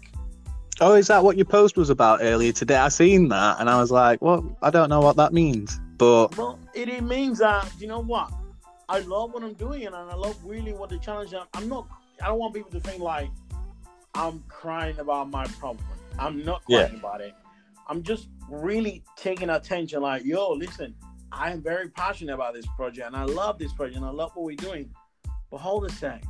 [0.81, 2.77] Oh, is that what your post was about earlier today?
[2.77, 6.37] I seen that and I was like, well, I don't know what that means, but
[6.37, 8.33] Well, it, it means that you know what,
[8.89, 11.35] I love what I'm doing and I love really what the challenge.
[11.35, 11.87] I'm, I'm not.
[12.23, 13.31] I don't want people to think like
[14.15, 15.87] I'm crying about my problem.
[16.19, 16.87] I'm not Yeah.
[16.87, 17.35] crying about it.
[17.89, 20.03] I'm just really taking attention.
[20.03, 20.95] Like, yo, listen,
[21.33, 24.33] I am very passionate about this project and I love this project and I love
[24.35, 24.91] what we're doing.
[25.51, 26.23] But hold a sec,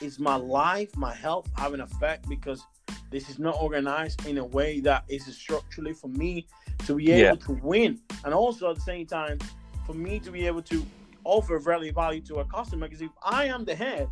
[0.00, 2.64] is my life, my health have an effect because
[3.10, 6.46] this is not organized in a way that is structurally for me
[6.86, 7.34] to be able Yeah.
[7.34, 9.38] to win, and also at the same time
[9.84, 10.86] for me to be able to
[11.24, 12.86] offer really value to a customer.
[12.88, 14.08] Because if I am the head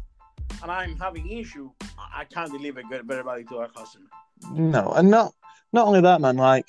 [0.62, 4.06] and I'm having issue, I can't deliver good better value to our customer.
[4.52, 5.32] No, and not
[5.72, 6.36] not only that, man.
[6.36, 6.66] Like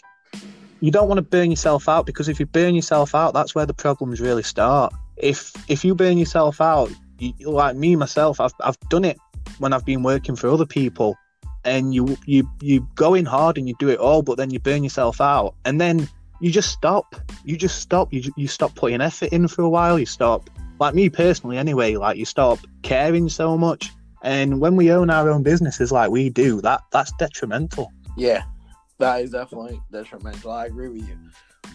[0.81, 3.65] you don't want to burn yourself out because if you burn yourself out, that's where
[3.65, 4.93] the problems really start.
[5.17, 6.89] If if you burn yourself out,
[7.19, 9.17] you, like me myself, I've I've done it
[9.57, 11.17] when I've been working for other people,
[11.65, 14.59] and you you you go in hard and you do it all, but then you
[14.59, 16.07] burn yourself out, and then
[16.39, 17.15] you just stop.
[17.43, 18.13] You just stop.
[18.13, 19.99] You you stop putting effort in for a while.
[19.99, 20.49] You stop.
[20.79, 21.95] Like me personally, anyway.
[21.95, 23.89] Like you stop caring so much,
[24.23, 27.91] and when we own our own businesses like we do, that that's detrimental.
[28.15, 28.43] Yeah,
[28.99, 30.51] that is definitely detrimental.
[30.51, 31.17] I agree with you.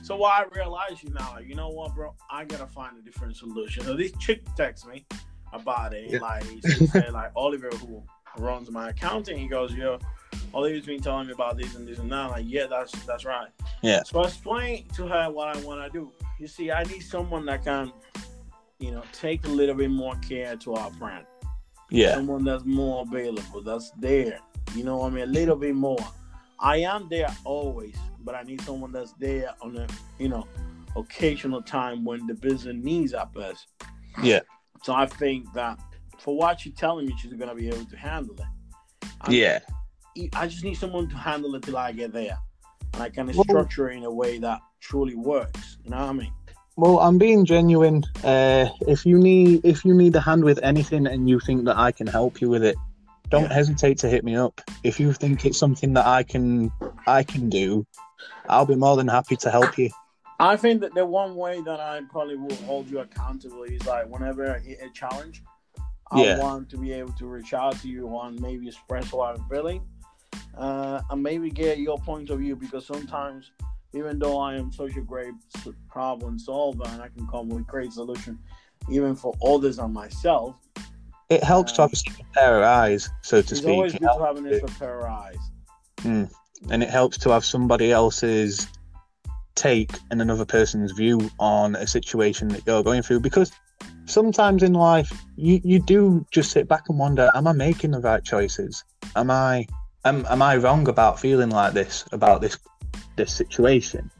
[0.02, 2.14] So what I realize you now, you know what, bro?
[2.30, 3.84] I gotta find a different solution.
[3.84, 5.06] So this chick texts me
[5.52, 6.10] about it.
[6.10, 6.18] Yeah.
[6.20, 8.02] Like she said, like Oliver who
[8.38, 9.98] runs my accounting, he goes, yo,
[10.52, 12.18] Oliver's been telling me about this and this and that.
[12.18, 13.48] I'm like, yeah, that's that's right.
[13.82, 14.02] Yeah.
[14.02, 16.12] So I explained to her what I want to do.
[16.38, 17.92] You see, I need someone that can,
[18.78, 21.26] you know, take a little bit more care to our brand.
[21.90, 22.14] Yeah.
[22.14, 24.40] Someone that's more available, that's there.
[24.74, 26.04] You know, what I mean, a little bit more.
[26.58, 29.86] I am there always, but I need someone that's there on a,
[30.18, 30.46] you know,
[30.96, 33.66] occasional time when the business needs our best.
[34.22, 34.40] Yeah.
[34.82, 35.78] So I think that
[36.18, 39.08] for what she's telling me, she's gonna be able to handle it.
[39.20, 39.58] I yeah.
[40.34, 42.38] I just need someone to handle it till I get there,
[42.92, 45.78] and I kind of well, structure it in a way that truly works.
[45.82, 46.32] You know what I mean?
[46.76, 48.04] Well, I'm being genuine.
[48.22, 51.76] Uh, if you need if you need a hand with anything and you think that
[51.76, 52.76] I can help you with it,
[53.30, 53.54] don't yeah.
[53.54, 54.60] hesitate to hit me up.
[54.82, 56.70] If you think it's something that I can
[57.06, 57.86] I can do,
[58.48, 59.90] I'll be more than happy to help you.
[60.40, 64.08] I think that the one way that I probably will hold you accountable is like
[64.08, 65.42] whenever I hit a challenge,
[66.10, 66.38] I yeah.
[66.38, 69.86] want to be able to reach out to you and maybe express what I'm feeling,
[70.56, 73.52] uh, and maybe get your point of view because sometimes,
[73.94, 75.34] even though I am such a great
[75.88, 78.38] problem solver and I can come with great solution,
[78.90, 80.56] even for others and myself,
[81.30, 83.68] it helps uh, to have a second pair of eyes, so to speak.
[83.68, 85.50] always good to have an extra pair of eyes.
[85.98, 86.30] Mm.
[86.70, 88.66] And it helps to have somebody else's
[89.54, 93.52] take and another person's view on a situation that you're going through because
[94.06, 98.00] sometimes in life you, you do just sit back and wonder am i making the
[98.00, 98.84] right choices
[99.14, 99.64] am i
[100.04, 102.58] am, am i wrong about feeling like this about this
[103.16, 104.10] this situation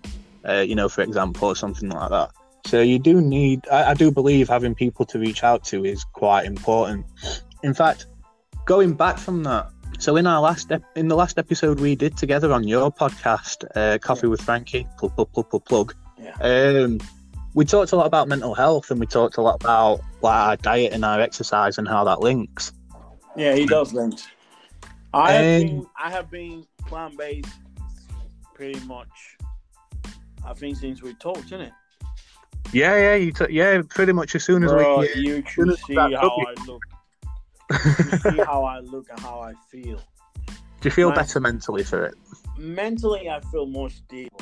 [0.49, 2.31] uh, you know for example or something like that
[2.64, 6.05] so you do need I, I do believe having people to reach out to is
[6.05, 7.07] quite important
[7.62, 8.07] in fact
[8.64, 12.16] going back from that so in our last ep- in the last episode we did
[12.16, 15.94] together on your podcast, uh, Coffee with Frankie, plug plug plug plug plug.
[16.18, 16.35] Yeah.
[16.40, 17.00] Um,
[17.55, 20.57] we talked a lot about mental health and we talked a lot about like our
[20.57, 22.72] diet and our exercise and how that links.
[23.37, 24.20] Yeah, he does link.
[25.12, 27.48] I have um, been I have been plant based
[28.55, 29.37] pretty much.
[30.44, 31.72] I think since we talked, isn't it?
[32.72, 35.09] Yeah, yeah, you t- yeah, pretty much as soon as Bro, we.
[35.09, 36.83] Yeah, you should see how I look
[37.72, 40.00] see how I look and how I feel.
[40.46, 42.14] Do you feel My, better mentally for it?
[42.59, 44.40] Mentally, I feel more stable.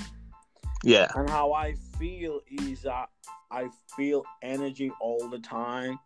[0.82, 1.06] Yeah.
[1.14, 3.08] And how I feel is that
[3.50, 5.98] I feel energy all the time.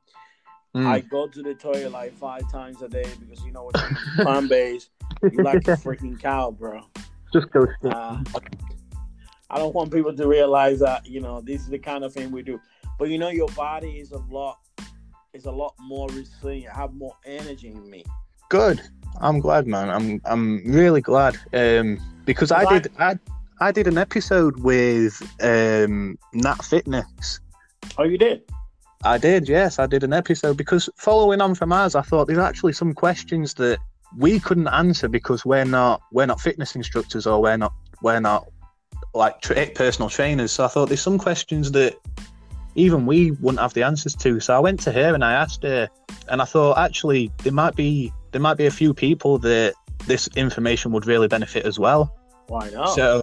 [0.74, 0.86] Mm.
[0.86, 3.74] I go to the toilet like five times a day because you know what
[4.16, 4.90] plant based,
[5.22, 6.82] you like a freaking cow, bro.
[7.32, 7.66] Just go.
[7.82, 8.22] Uh,
[9.50, 12.30] I don't want people to realize that you know this is the kind of thing
[12.30, 12.60] we do.
[12.98, 14.58] But you know, your body is a lot
[15.32, 16.74] is a lot more resilient.
[16.74, 18.04] I have more energy in me.
[18.48, 18.80] Good.
[19.20, 19.90] I'm glad, man.
[19.90, 21.36] I'm I'm really glad.
[21.52, 23.18] Um, because I did I
[23.60, 27.40] I did an episode with um Nat Fitness.
[27.98, 28.42] Oh, you did.
[29.04, 32.38] I did, yes, I did an episode because following on from ours, I thought there's
[32.38, 33.78] actually some questions that
[34.16, 38.46] we couldn't answer because we're not we're not fitness instructors or we're not we're not
[39.16, 40.52] like tra- personal trainers.
[40.52, 41.96] So I thought there's some questions that
[42.74, 44.38] even we wouldn't have the answers to.
[44.40, 45.88] So I went to her and I asked her,
[46.28, 49.74] and I thought actually there might be there might be a few people that
[50.06, 52.14] this information would really benefit as well.
[52.48, 52.94] Why not?
[52.94, 53.22] So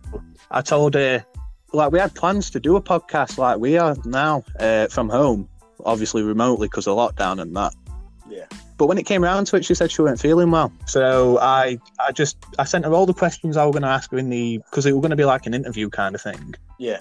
[0.51, 1.23] I told her,
[1.71, 5.47] like we had plans to do a podcast like we are now uh, from home,
[5.85, 7.73] obviously remotely because of lockdown and that.
[8.29, 8.45] Yeah.
[8.77, 10.71] But when it came around to it, she said she weren't feeling well.
[10.87, 14.11] So I, I just, I sent her all the questions I was going to ask
[14.11, 16.55] her in the, because it was going to be like an interview kind of thing.
[16.79, 16.99] Yeah.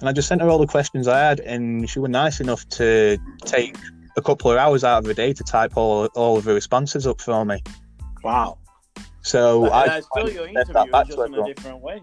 [0.00, 2.68] And I just sent her all the questions I had, and she was nice enough
[2.70, 3.76] to take
[4.16, 7.06] a couple of hours out of her day to type all all of her responses
[7.06, 7.62] up for me.
[8.22, 8.58] Wow.
[9.22, 12.00] So but, I, still your interview, just in a different way.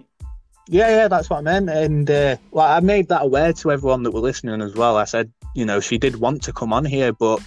[0.68, 1.70] Yeah, yeah, that's what I meant.
[1.70, 4.98] And uh, well, I made that aware to everyone that were listening as well.
[4.98, 7.42] I said, you know, she did want to come on here, but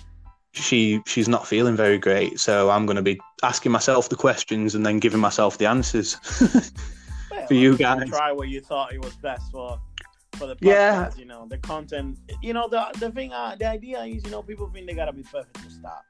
[0.53, 2.39] she she's not feeling very great.
[2.39, 6.17] So I'm going to be asking myself the questions and then giving myself the answers
[7.31, 8.09] well, for you guys.
[8.09, 9.81] Try what you thought it was best for
[10.33, 11.11] for the podcast, yeah.
[11.17, 12.19] you know, the content.
[12.43, 15.13] You know, the the thing, uh, the idea is, you know, people think they gotta
[15.13, 16.03] be perfect to start.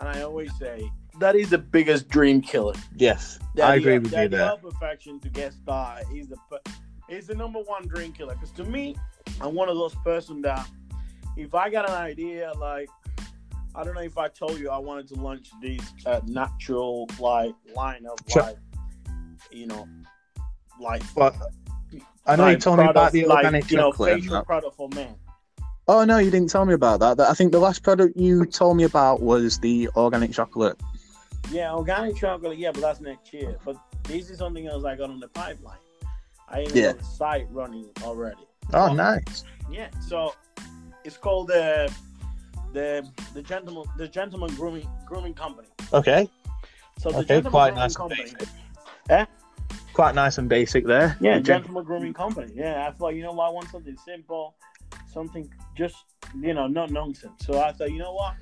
[0.00, 2.74] and I always say that is the biggest dream killer.
[2.96, 4.56] Yes, That I the- agree with that you the there.
[4.56, 6.36] perfection to get started is the
[7.08, 8.34] is the number one dream killer.
[8.34, 8.96] Because to me,
[9.40, 10.68] I'm one of those person that
[11.36, 12.88] if I got an idea, like
[13.74, 17.54] I don't know if I told you I wanted to launch this uh, natural like
[17.76, 18.56] line of like
[19.52, 19.86] you know
[20.80, 21.34] like But
[22.26, 24.20] I know you like told me about the like, organic you know chocolate.
[24.20, 25.14] facial product for men.
[25.88, 27.20] Oh no, you didn't tell me about that.
[27.20, 30.80] I think the last product you told me about was the organic chocolate.
[31.50, 32.58] Yeah, organic chocolate.
[32.58, 33.56] Yeah, but that's next year.
[33.64, 35.78] But this is something else I got on the pipeline.
[36.48, 36.92] I even Yeah.
[36.92, 38.46] got a site running already.
[38.72, 38.92] Oh, Oh.
[38.94, 39.44] nice.
[39.70, 40.34] Yeah, so
[41.04, 41.92] it's called the
[42.72, 45.68] the the gentleman the gentleman grooming grooming company.
[45.92, 46.28] Okay,
[46.98, 48.22] So the okay, gentleman quite nice and company.
[48.22, 48.48] basic.
[49.10, 49.24] Eh?
[49.92, 51.16] Quite nice and basic there.
[51.20, 51.42] Yeah, Okay.
[51.42, 52.52] gentleman grooming company.
[52.54, 54.54] Yeah, I thought you know what, I want something simple,
[55.12, 55.96] something just
[56.40, 57.44] you know not nonsense.
[57.44, 58.34] So I thought you know what,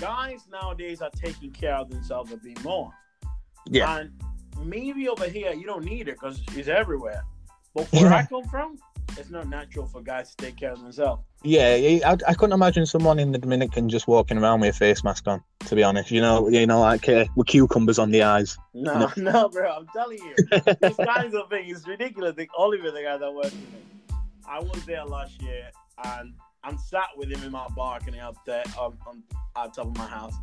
[0.00, 2.90] guys nowadays are taking care of themselves a bit more.
[3.66, 3.98] Yeah.
[3.98, 4.12] And
[4.64, 7.22] maybe over here you don't need it because it's everywhere.
[7.74, 8.76] But where I come from,
[9.18, 11.22] it's not natural for guys to take care of themselves.
[11.44, 11.74] Yeah,
[12.06, 15.26] I, I couldn't imagine someone in the Dominican just walking around with a face mask
[15.26, 15.42] on.
[15.66, 18.56] To be honest, you know, you know, like uh, with cucumbers on the eyes.
[18.74, 19.70] No, no, bro.
[19.72, 20.34] I'm telling you,
[20.80, 22.34] these kinds of things is ridiculous.
[22.36, 23.84] The Oliver, the guy that works with me,
[24.48, 25.70] I was there last year,
[26.04, 29.22] and I'm sat with him in my bar, balcony up there on, on,
[29.56, 30.34] on top of my house,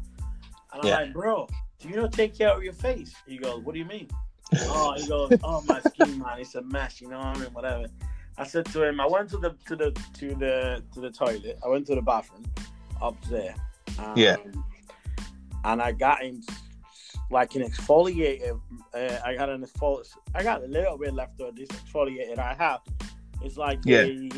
[0.74, 0.96] and I'm Yeah.
[0.96, 1.48] like, bro,
[1.80, 3.14] do you not take care of your face?
[3.28, 4.10] He goes, what do you mean?
[4.62, 7.02] oh, he goes, oh, my skin, man, it's a mess.
[7.02, 7.54] You know what I mean?
[7.54, 7.86] Whatever.
[8.40, 11.60] I said to him, I went to the to the to the to the toilet.
[11.64, 12.46] I went to the bathroom
[13.02, 13.54] up there.
[14.00, 14.38] Um, Yeah.
[15.66, 16.42] And I got him
[17.30, 18.60] like an exfoliator.
[18.94, 22.54] Uh, I got an exfoli- I got a little bit left of this exfoliator I
[22.56, 22.80] have.
[23.42, 24.04] It's like Yeah.
[24.04, 24.30] a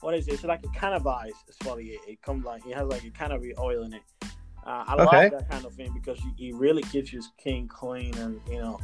[0.00, 0.34] what is it?
[0.34, 1.96] It's like a cannabis exfoliator.
[2.06, 4.02] It comes like it has like a cannabis oil in it.
[4.66, 5.04] Uh, I Okay.
[5.04, 8.78] love that kind of thing because it really keeps your skin clean and you know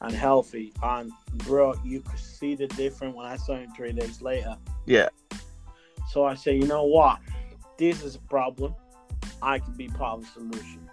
[0.00, 0.72] and healthy.
[0.82, 1.10] And
[1.46, 4.56] bro, you could see the difference when I saw him three days later.
[4.86, 5.08] Yeah.
[6.10, 7.18] So I say, you know what?
[7.78, 8.74] This is a problem.
[9.42, 10.88] I can be part of the solution.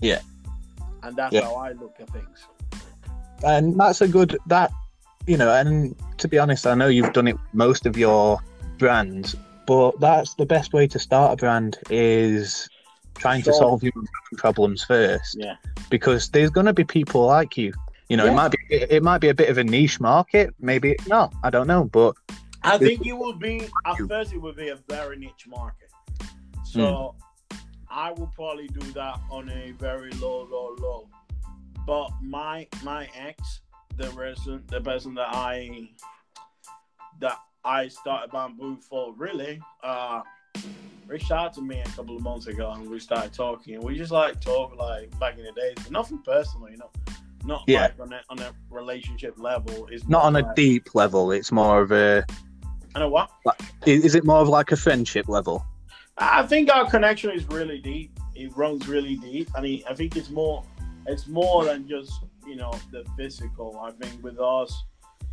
[0.00, 0.20] Yeah.
[1.02, 1.42] And that's Yeah.
[1.42, 2.46] how I look at things.
[3.44, 4.70] and that's a good that
[5.26, 8.38] you know and to be honest i know you've done it most of your
[8.78, 9.34] brands
[9.66, 12.68] but that's the best way to start a brand is
[13.16, 13.92] trying to Solve- solve your
[14.36, 15.56] problems first Yeah.
[15.90, 17.72] because there's going to be people like you
[18.12, 18.32] you know Yeah.
[18.32, 21.34] it might be it might be a bit of a niche market maybe it's not
[21.42, 22.14] i don't know but
[22.64, 25.90] I think it will be at first it will be a very niche market.
[26.64, 27.16] So
[27.90, 31.08] I will probably do that on a very low, low, low.
[31.84, 33.62] But my my ex,
[33.96, 35.88] the person the person that I
[37.18, 40.22] that I started bamboo for really, uh
[41.08, 43.96] reached out to me a couple of months ago and we started talking and we
[43.98, 46.90] just like talk like back in the days, nothing personal, you know.
[47.44, 47.82] Not Yeah.
[47.82, 49.88] like on a on a relationship level.
[49.90, 52.24] It's not on a deep level it's more of a
[52.94, 53.30] I know what?
[53.86, 55.64] is is it more of like a friendship level
[56.18, 58.18] I think our connection is really deep.
[58.34, 59.48] It runs really deep.
[59.56, 60.62] I mean, I think it's more,
[61.06, 62.12] it's more than just
[62.46, 63.80] you know the physical.
[63.82, 64.84] I think with us,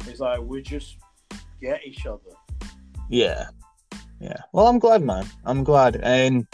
[0.07, 0.97] it's like we just
[1.61, 2.31] get each other.
[3.09, 3.49] Yeah.
[4.21, 4.37] Yeah.
[4.51, 5.25] Well, I'm glad, man.
[5.45, 5.97] I'm glad.
[6.03, 6.47] And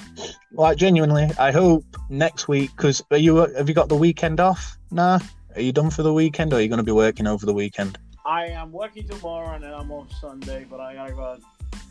[0.52, 4.78] like genuinely, I hope next week because are you have you got the weekend off?
[4.92, 5.20] Nah.
[5.56, 7.54] Are you done for the weekend or are you going to be working over the
[7.54, 7.98] weekend?
[8.26, 11.38] I am working tomorrow and then I'm off Sunday, but I gotta go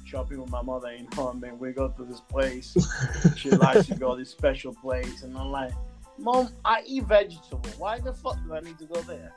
[0.05, 1.43] shopping with my mother in home.
[1.45, 2.77] And we go to this place.
[3.37, 5.73] she likes to go to this special place, and I'm like,
[6.19, 7.71] Mom, I eat vegetable.
[7.79, 9.33] Why the fuck do I need to go there?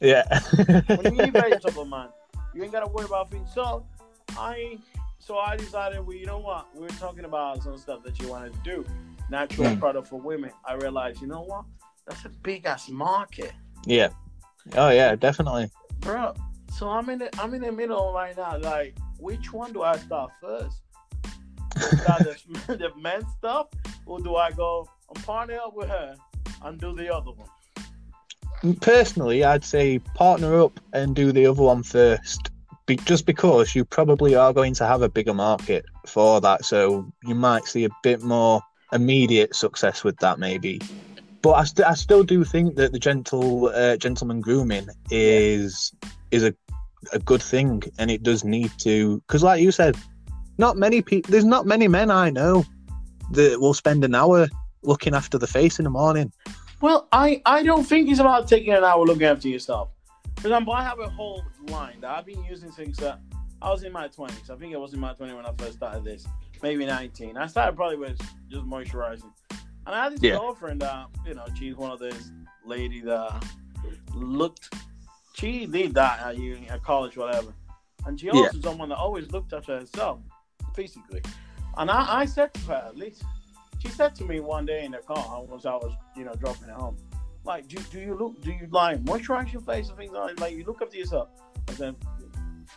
[0.00, 0.40] Yeah.
[0.96, 2.08] when you eat vegetable, man,
[2.54, 3.50] you ain't gotta worry about things.
[3.52, 3.84] So
[4.38, 4.78] I,
[5.18, 6.74] so I decided, well, you know what?
[6.74, 8.84] We were talking about some stuff that you wanted to do,
[9.30, 9.80] natural Mm.
[9.80, 10.50] product for women.
[10.64, 11.64] I realized, you know what?
[12.06, 13.52] That's a big ass market,
[13.86, 14.08] yeah.
[14.74, 15.70] Oh yeah, definitely.
[16.00, 16.34] bro.
[16.76, 18.58] So I'm in the I'm in the middle right now.
[18.58, 20.76] Like, which one do I start first?
[22.02, 22.36] Start the,
[22.76, 23.68] the men stuff,
[24.04, 26.16] or do I go and partner up with her
[26.62, 28.76] and do the other one?
[28.80, 32.50] Personally, I'd say partner up and do the other one first.
[32.86, 37.10] Be- just because you probably are going to have a bigger market for that, so
[37.24, 40.80] you might see a bit more immediate success with that, maybe.
[41.46, 45.92] But I, st- I still do think that the gentle uh, gentleman grooming is
[46.32, 46.52] is a
[47.12, 49.96] a good thing, and it does need to because, like you said,
[50.58, 51.30] not many people.
[51.30, 52.64] There's not many men I know
[53.30, 54.48] that will spend an hour
[54.82, 56.32] looking after the face in the morning.
[56.80, 59.90] Well, I, I don't think it's about taking an hour looking after yourself.
[60.38, 63.18] For example, I have a whole line that I've been using since uh,
[63.62, 64.50] I was in my 20s.
[64.50, 66.26] I think I was in my 20s when I first started this,
[66.60, 67.36] maybe 19.
[67.36, 68.18] I started probably with
[68.50, 69.30] just moisturizing.
[69.86, 70.32] And I had this Yeah.
[70.38, 72.32] girlfriend that, you know, she's one of those
[72.64, 73.44] lady that
[74.14, 74.74] looked,
[75.34, 77.54] she did that at uni, at college, whatever.
[78.04, 78.46] And she Yeah.
[78.46, 80.20] also someone that always looked after herself,
[80.74, 81.22] physically.
[81.76, 83.22] And I, I said to her, at least,
[83.78, 86.34] she said to me one day in the car, I was, I was, you know,
[86.34, 86.96] dropping her home,
[87.44, 90.40] like, do, do you look, do you like moisturize your face and things like that?
[90.40, 91.28] Like, you look after yourself.
[91.68, 91.94] I said,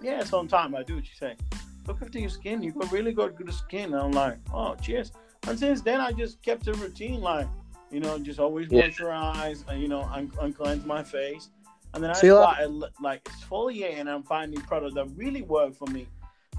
[0.01, 1.01] yeah, sometimes I do.
[1.01, 1.41] She said,
[1.87, 2.61] look after your skin.
[2.61, 3.93] You've got really good, good skin.
[3.93, 5.11] And I'm like, oh, cheers.
[5.47, 7.47] And since then, I just kept a routine, like,
[7.91, 8.87] you know, just always Yeah.
[8.87, 11.49] moisturize, and, uh, you know, un- uncleanse my face.
[11.93, 15.07] And then I See, uh, like- started uh, li- like exfoliating and finding products that
[15.15, 16.07] really work for me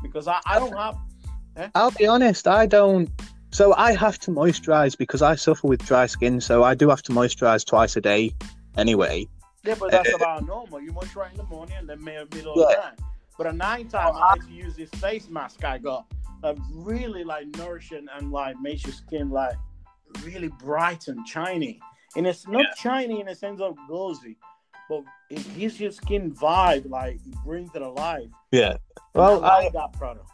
[0.03, 0.97] because I, I don't have.
[1.57, 1.69] Eh?
[1.75, 3.09] I'll be honest, I don't.
[3.53, 7.03] So I have to moisturize because I suffer with dry skin, so I do have
[7.03, 8.35] to moisturize twice a day
[8.77, 9.27] anyway.
[9.65, 10.81] Yeah, but that's Uh, about normal.
[10.81, 12.65] You moisturize in the morning and then maybe middle Yeah.
[12.65, 12.99] of the night.
[13.37, 16.07] But at night time, I like to use this face mask I got
[16.43, 19.57] that really like nourishing and like makes your skin like
[20.25, 21.81] really bright and shiny.
[22.17, 24.37] And it's not shiny in the sense of glossy,
[24.89, 28.29] but it gives your skin vibe, like it brings it alive.
[28.51, 28.71] Yeah.
[28.71, 28.79] And
[29.15, 30.29] Well, I I, like that product.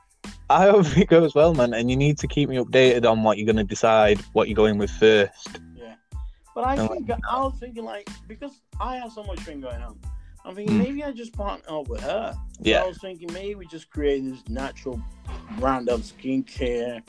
[0.49, 1.75] I hope it goes well, man.
[1.75, 4.55] And you need to keep me updated on what you're going to decide, what you're
[4.57, 5.61] going with first.
[5.77, 5.97] Yeah.
[6.55, 6.89] But I Oh.
[6.89, 9.99] think I was thinking like because I have so much thing going on.
[10.47, 10.83] I'm thinking Mm.
[10.85, 12.33] maybe I just partner up with her.
[12.35, 12.83] So Yeah.
[12.83, 15.03] I was thinking maybe we just create this natural
[15.59, 17.03] brand of skincare.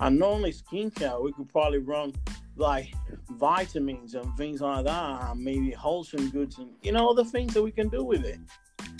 [0.00, 2.12] And not only skincare, we could probably run
[2.56, 2.92] like
[3.30, 7.62] vitamins and things like that, and maybe wholesome goods and you know other things that
[7.62, 8.38] we can do with it.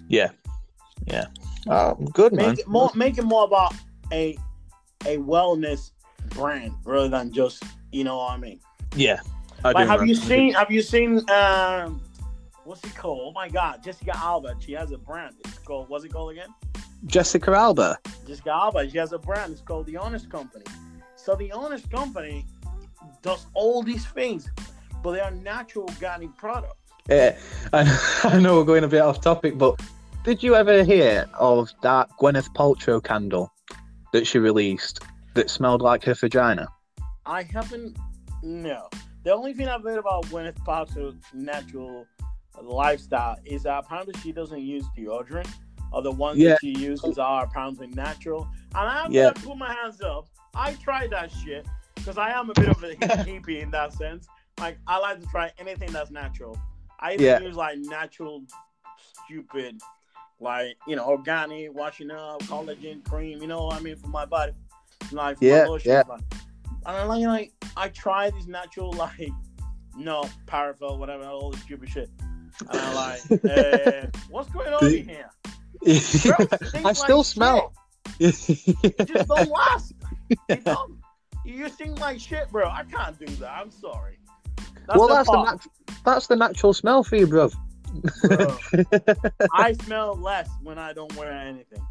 [0.09, 0.31] Yeah.
[1.07, 1.27] Yeah.
[1.69, 2.51] Oh, good, man.
[2.51, 3.75] Make it more make it more about
[4.11, 4.39] a
[5.05, 5.91] a wellness
[6.31, 7.63] brand rather than just
[7.93, 8.61] you know what I mean.
[8.97, 9.21] Yeah.
[9.65, 10.09] I Like, do, have man.
[10.09, 10.55] you seen?
[10.55, 11.29] Have you seen?
[11.31, 12.01] Um,
[12.65, 13.21] what's it called?
[13.25, 14.57] Oh my God, Jessica Alba.
[14.61, 15.35] She has a brand.
[15.45, 15.89] It's called.
[15.89, 16.49] What's it called again?
[17.07, 17.99] Jessica Alba?
[18.27, 18.89] Jessica Alba.
[18.91, 19.53] She has a brand.
[19.53, 20.65] It's called The Honest Company.
[21.17, 22.45] So The Honest Company
[23.23, 24.51] does all these things,
[25.03, 26.77] but they are natural organic products.
[27.09, 27.37] Yeah.
[27.73, 29.81] I, I know we're going a bit off topic, but
[30.25, 33.53] did you ever hear of that Gwyneth Paltrow candle
[34.13, 35.01] that she released
[35.35, 36.69] that smelled like her vagina?
[37.27, 37.97] I haven't.
[38.43, 38.89] No.
[39.25, 42.07] The only thing I've heard about Gwyneth Paltrow's natural
[42.61, 45.49] lifestyle is that apparently she doesn't use deodorant,
[45.93, 46.51] or the ones Yeah.
[46.51, 48.49] that she uses are apparently natural.
[48.75, 49.33] And I'm Yeah.
[49.33, 50.27] gonna put my hands up.
[50.55, 52.89] I tried that shit because I am a bit of a
[53.27, 54.27] hippie in that sense.
[54.59, 56.59] Like I like to try anything that's natural.
[57.01, 57.41] I even Yeah.
[57.41, 58.43] use like natural,
[59.25, 59.81] stupid,
[60.41, 63.41] like you know, organic washing up, collagen cream.
[63.41, 64.53] You know what I mean for my body,
[65.11, 65.91] like for Yeah, my lotion.
[65.93, 66.03] yeah.
[66.03, 66.21] but-
[66.85, 69.31] And I like, like I try these natural like
[69.97, 72.11] no paraffin, whatever, all this stupid shit.
[72.71, 75.31] I'm like, eh, what's going on in here?
[76.25, 77.33] Bro, I like still shit.
[77.33, 77.73] smell.
[78.19, 79.95] It just don't last.
[80.49, 80.99] You don't.
[81.45, 82.67] You sing like shit, bro.
[82.67, 83.51] I can't do that.
[83.51, 84.19] I'm sorry.
[84.87, 85.67] That's well, the that's the, nat-
[86.07, 87.55] that's the natural smell for you, bruv.
[88.23, 89.47] bro.
[89.53, 91.85] I smell less when I don't wear anything.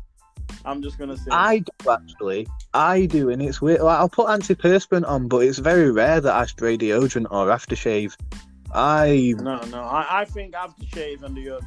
[0.66, 1.30] I'm just gonna say.
[1.32, 2.48] I do actually.
[2.74, 3.82] I do, and it's weird.
[3.82, 8.16] Like, I'll put antiperspirant on, but it's very rare that I spray deodorant or aftershave.
[8.74, 9.82] I no, no.
[9.82, 11.64] I, I think I think aftershave and deodorant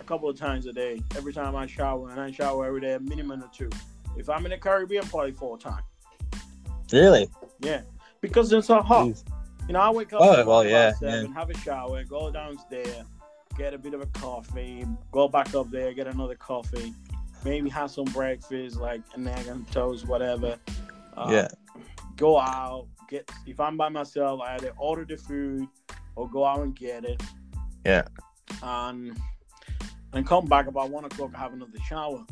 [0.00, 1.02] a couple of times a day.
[1.16, 3.70] Every time I shower, and I shower every day, a minimum of two.
[4.16, 5.84] If I'm in the Caribbean, probably four times.
[6.92, 7.28] really.
[7.60, 7.82] Yeah,
[8.20, 9.06] because it's so hot.
[9.08, 9.24] Jeez.
[9.66, 13.04] You know, I wake up Oh, well, yeah, seven, have a shower, go downstairs,
[13.58, 16.94] get a bit of a coffee, go back up there, get another coffee,
[17.44, 20.56] maybe have some breakfast like an egg and toast, whatever.
[21.16, 21.48] Uh, Yeah.
[22.16, 25.68] Go out, get if I'm by myself, I either order the food
[26.18, 27.22] or go out and get it.
[27.86, 28.02] Yeah.
[28.62, 29.16] And
[30.12, 32.24] and come back about one o'clock, have another shower.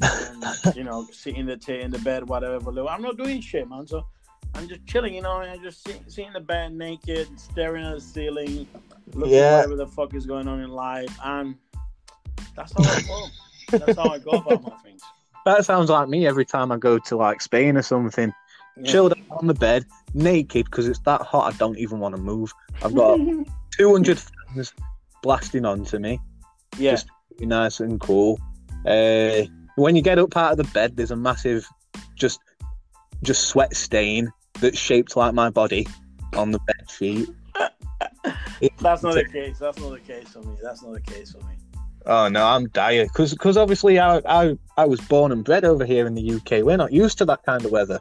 [0.00, 0.44] and,
[0.76, 2.70] you know, sit in the t- in the bed, whatever.
[2.86, 3.86] I'm not doing shit, man.
[3.86, 4.06] So
[4.54, 7.84] I'm just chilling, you know, and I just sit, sit in the bed naked, staring
[7.84, 8.66] at the ceiling,
[9.12, 9.40] looking Yeah.
[9.40, 11.56] at whatever the fuck is going on in life, and
[12.54, 13.78] that's how I go.
[13.78, 15.02] that's how I go about my things.
[15.46, 18.32] That sounds like me every time I go to like Spain or something.
[18.82, 18.90] Yeah.
[18.90, 21.52] Chilled out on the bed, naked, because it's that hot.
[21.52, 22.52] I don't even want to move.
[22.82, 23.18] I've got
[23.76, 24.72] 200 fans
[25.22, 26.18] blasting onto me.
[26.78, 27.08] yeah, Just-
[27.38, 28.38] Be nice and cool.
[28.86, 29.42] Uh,
[29.76, 31.66] when you get up out of the bed, there's a massive,
[32.14, 32.40] just,
[33.22, 35.86] just sweat stain that's shaped like my body
[36.34, 37.28] on the bed sheet.
[38.80, 39.58] that's not the case.
[39.58, 40.56] That's not the case for me.
[40.62, 41.54] That's not the case for me.
[42.12, 45.84] Oh no, I'm dire because because obviously I, I I was born and bred over
[45.84, 46.64] here in the UK.
[46.64, 48.00] We're not used to that kind of weather.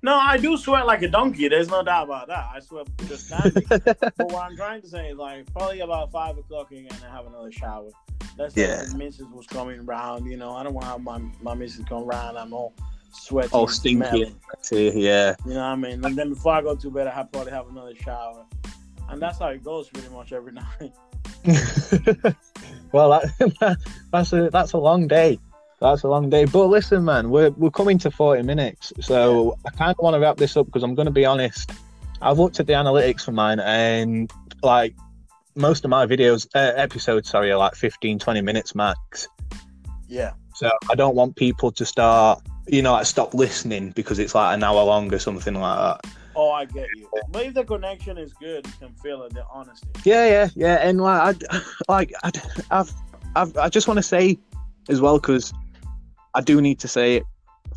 [0.00, 1.48] No, I do sweat like a donkey.
[1.48, 2.46] There's no doubt about that.
[2.54, 3.64] I sweat just standing.
[3.68, 7.26] but what I'm trying to say is, like, probably about five o'clock again, I have
[7.26, 7.90] another shower.
[8.36, 8.84] That's Yeah.
[8.84, 10.26] the missus was coming around.
[10.30, 12.36] You know, I don't want to have my my missus come around.
[12.38, 12.74] I'm all
[13.10, 14.36] sweaty, all stinky.
[14.70, 15.34] Yeah.
[15.44, 16.04] You know what I mean?
[16.04, 18.44] And then before I go to bed, I have probably have another shower,
[19.08, 20.92] and that's how it goes pretty much every night.
[22.92, 23.78] well, that,
[24.12, 25.38] that's a that's a long day.
[25.80, 26.44] That's a long day.
[26.44, 30.20] But listen, man, we're we're coming to forty minutes, so I kind of want to
[30.20, 31.70] wrap this up because I'm going to be honest.
[32.20, 34.30] I've looked at the analytics for mine, and
[34.62, 34.94] like
[35.54, 39.28] most of my videos, uh, episodes, sorry, are like 15, 20 minutes max.
[40.08, 40.32] Yeah.
[40.54, 44.56] So I don't want people to start, you know, like stop listening because it's like
[44.56, 46.10] an hour long or something like that.
[46.40, 47.08] Oh, I get you.
[47.30, 49.34] But if the connection is good, you can feel it.
[49.34, 49.88] The honesty.
[50.04, 50.74] Yeah, yeah, yeah.
[50.76, 52.30] And like, I, like, I,
[52.70, 52.92] I've,
[53.34, 54.38] I've, I just want to say
[54.88, 55.52] as well because
[56.34, 57.24] I do need to say it.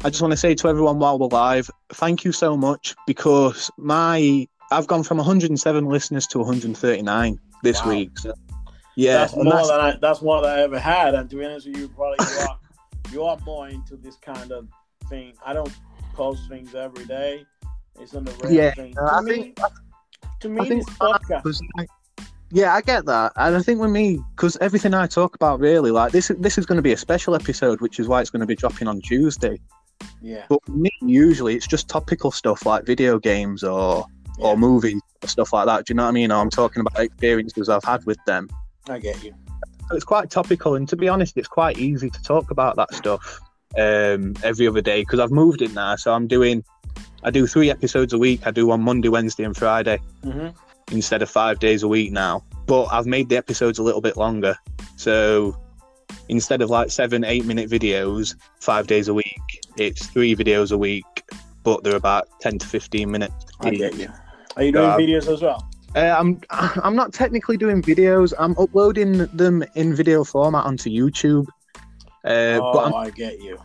[0.04, 3.72] I just want to say to everyone while we're live, thank you so much because
[3.78, 7.90] my I've gone from 107 listeners to 139 this Wow.
[7.90, 8.18] week.
[8.20, 8.34] So,
[8.96, 11.16] yeah, that's more that's- than I, that's more than I ever had.
[11.16, 12.60] And to be honest with you, probably you are
[13.12, 14.68] you are more into this kind of
[15.10, 15.34] thing.
[15.46, 15.74] I don't
[16.14, 17.44] post things every day.
[18.02, 18.94] It's the rare Yeah, thing.
[18.96, 19.60] To I me, think-
[20.42, 21.60] to I me, think this podcast.
[22.52, 25.92] yeah, I get that, and I think with me, because everything I talk about really,
[25.92, 28.40] like this, this is going to be a special episode, which is why it's going
[28.42, 29.60] to be dropping on Tuesday.
[30.22, 30.46] Yeah.
[30.50, 34.06] But me, usually it's just topical stuff like video games or
[34.40, 35.86] yeah, or movies or stuff like that.
[35.86, 36.32] Do you know what I mean?
[36.32, 38.50] Or I'm talking about experiences I've had with them.
[38.90, 39.34] I get you.
[39.90, 42.94] So it's quite topical, and to be honest, it's quite easy to talk about that
[42.96, 43.40] stuff
[43.78, 45.96] um, every other day because I've moved it now.
[45.98, 46.64] So I'm doing,
[47.24, 48.42] I do three episodes a week.
[48.46, 50.50] I do on Monday, Wednesday, and Friday hmm
[50.92, 52.44] instead of five days a week now.
[52.68, 54.56] But I've made the episodes a little bit longer.
[54.98, 55.58] So
[56.30, 60.78] instead of like seven, eight minute videos, five days a week, it's three videos a
[60.78, 61.06] week,
[61.64, 63.46] but they're about 10 to 15 minutes.
[63.62, 64.10] I get you.
[64.58, 65.68] Are you doing videos as well?
[65.96, 68.34] Uh, I'm I'm not technically doing videos.
[68.38, 71.48] I'm uploading them in video format onto YouTube.
[72.24, 73.58] Uh, oh, but I'm, I get you.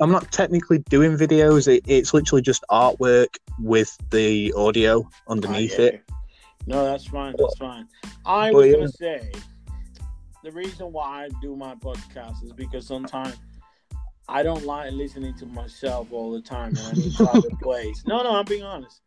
[0.00, 1.68] I'm not technically doing videos.
[1.68, 6.04] It, it's literally just artwork with the audio underneath ah, get it.
[6.66, 7.34] No, that's fine.
[7.38, 7.88] That's fine.
[8.24, 9.30] I was gonna say
[10.42, 13.36] the reason why I do my podcast is because sometimes
[14.28, 17.56] I don't like listening to myself all the time, and I need to have a
[17.62, 18.04] place.
[18.06, 19.02] No, no, I'm being honest.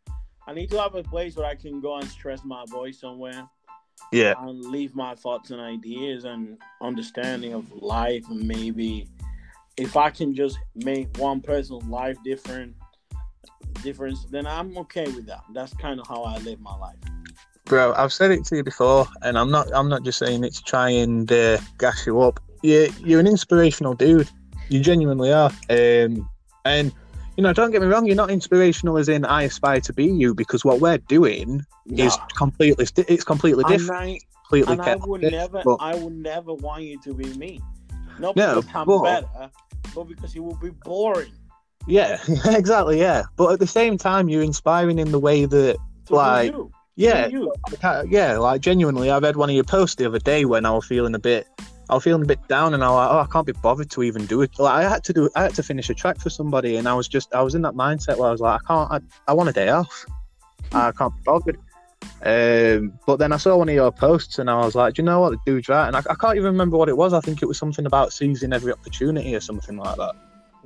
[0.46, 3.48] I need to have a place where I can go and stress my voice somewhere
[4.12, 9.06] Yeah, and leave my thoughts and ideas and understanding of life, and maybe
[9.76, 12.74] if I can just make one person's life different,
[13.82, 15.42] difference, then I'm okay with that.
[15.52, 16.96] That's kind of how I live my life.
[17.66, 17.92] bro.
[17.94, 19.68] I've said it to you before, and I'm not.
[19.72, 22.40] I'm not just saying it to try and uh, gas you up.
[22.62, 24.28] You you're an inspirational dude.
[24.68, 25.50] You genuinely are.
[25.70, 26.28] Um,
[26.64, 26.92] and
[27.36, 28.06] you know, don't get me wrong.
[28.06, 32.16] You're not inspirational as in I aspire to be you, because what we're doing is
[32.36, 32.86] completely.
[33.08, 33.92] It's completely different.
[33.92, 34.18] I,
[34.48, 37.60] completely and I would never, but- I would never want you to be me.
[38.18, 39.50] Not No, because I'm but- better,
[39.94, 41.32] but because it would be boring.
[41.86, 43.00] Yeah, exactly.
[43.00, 45.78] Yeah, but at the same time, you're inspiring in the way that,
[46.10, 46.70] Like, you.
[46.96, 47.28] yeah,
[48.08, 49.10] yeah, like genuinely.
[49.10, 51.46] I read one of your posts the other day when I was feeling a bit,
[51.88, 53.90] I was feeling a bit down, and I was like, oh, I can't be bothered
[53.92, 54.50] to even do it.
[54.58, 56.92] Like I had to do, I had to finish a track for somebody, and I
[56.94, 59.32] was just, I was in that mindset where I was like, I can't, I, I
[59.32, 60.04] want a day off.
[60.72, 61.58] I can't be bothered.
[62.22, 65.06] Um, but then I saw one of your posts, and I was like, do you
[65.06, 67.12] know what, the dude's right, and I, I can't even remember what it was.
[67.14, 70.14] I think it was something about seizing every opportunity or something like that.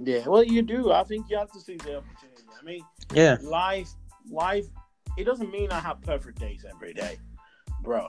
[0.03, 0.91] Yeah, well, you do.
[0.91, 2.43] I think you have to seize the opportunity.
[2.61, 2.83] I mean,
[3.13, 3.91] Yeah, life,
[4.29, 4.67] life.
[5.17, 7.19] It doesn't mean I have perfect days every day,
[7.83, 8.09] bro.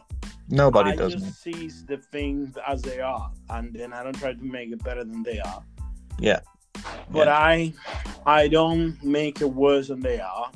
[0.49, 1.13] nobody I does.
[1.15, 1.23] man.
[1.25, 4.83] just seize the things as they are, and then I don't try to make it
[4.83, 5.63] better than they are.
[6.19, 6.39] Yeah.
[7.11, 7.73] But I,
[8.25, 10.49] I don't make it worse than they are.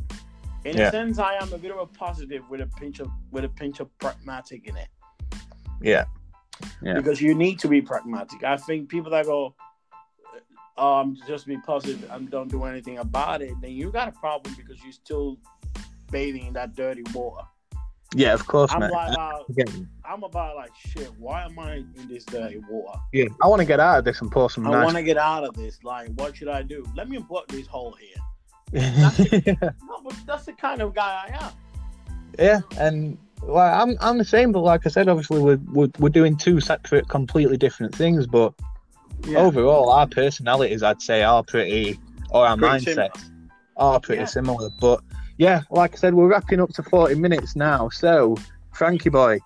[0.66, 0.88] In Yeah.
[0.88, 3.50] a sense, I am a bit of a positive with a pinch of with a
[3.50, 4.90] pinch of pragmatic in it.
[5.82, 6.06] Yeah.
[6.82, 6.96] Yeah.
[6.96, 8.44] Because you need to be pragmatic.
[8.44, 9.56] I think people that go,
[10.78, 14.54] um, just be positive and don't do anything about it, then you got a problem
[14.56, 15.38] because you're still
[16.12, 17.46] bathing in that dirty water.
[18.16, 18.92] Yeah, of course, I'm man.
[18.92, 19.44] like, uh,
[20.04, 21.12] I'm about like shit.
[21.20, 23.00] Why am I in this dirty water?
[23.14, 24.84] yeah, I want to get out of this and pour some I nice.
[24.84, 25.84] want to get out of this.
[25.84, 26.84] Like, what should I do?
[26.96, 28.18] Let me plug this hole here.
[28.74, 31.52] yeah, No, but that's the kind of guy I am.
[32.38, 36.10] yeah, and like I'm, I'm the same, but like I said, obviously we're we're, we're
[36.10, 38.28] doing two separate, completely different things.
[38.28, 38.54] But
[39.36, 42.00] overall, our personalities, I'd say, are pretty,
[42.30, 43.30] or our Pretty mindsets
[43.78, 44.28] are pretty Yeah.
[44.28, 44.70] similar.
[44.80, 45.02] But
[45.38, 47.90] yeah, like I said, we're wrapping up to 40 minutes now.
[47.90, 48.36] So,
[48.74, 49.40] Frankie boy,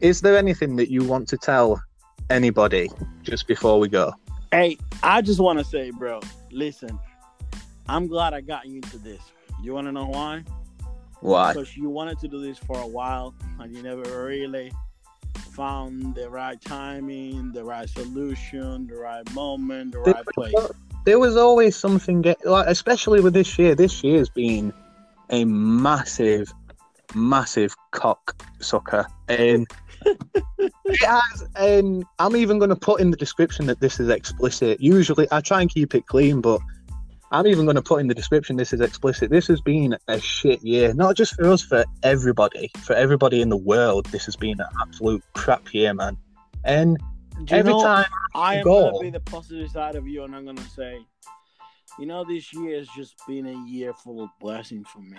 [0.00, 1.82] is there anything that you want to tell
[2.30, 2.90] anybody
[3.22, 4.12] just before we go?
[4.52, 6.20] Hey, I just want to say, bro,
[6.50, 6.98] listen,
[7.92, 9.20] I'm glad I got you into this.
[9.62, 10.44] You want to know why?
[11.20, 11.52] Why?
[11.52, 14.72] Because you wanted to do this for a while and you never really
[15.34, 20.54] found the right timing, the right solution, the right moment, the right place.
[21.04, 23.74] there was always something, get, like especially with this year.
[23.74, 24.72] This year's been
[25.28, 26.50] a massive,
[27.14, 29.66] massive cock sucker, um, and
[30.58, 31.46] it has.
[31.56, 34.80] And I'm even going to put in the description that this is explicit.
[34.80, 36.62] Usually, I try and keep it clean, but
[37.32, 39.30] I'm even going to put in the description this is explicit.
[39.30, 43.48] This has been a shit year, not just for us, for everybody, for everybody in
[43.48, 44.04] the world.
[44.06, 46.18] This has been an absolute crap year, man.
[46.62, 46.98] And
[47.48, 48.04] every know, time
[48.34, 50.98] I am gonna be the positive side of you, and I'm gonna say,
[51.98, 55.16] you know, this year has just been a year full of blessings for me.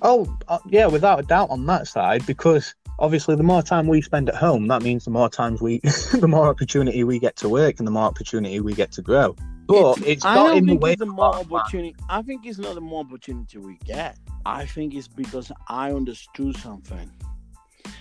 [0.00, 4.00] Oh, uh, yeah, without a doubt on that side, because obviously the more time we
[4.00, 5.78] spend at home, that means the more times we,
[6.18, 9.36] the more opportunity we get to work and the more opportunity we get to grow.
[9.66, 10.92] But it's I don't in the way.
[10.92, 11.46] it's the more man.
[11.52, 11.96] opportunity.
[12.08, 14.18] I think it's not the more opportunity we get.
[14.44, 17.10] I think it's because I understood something.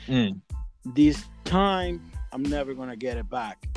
[0.07, 0.41] Mm,
[0.85, 3.67] This time, I'm never gonna get it back.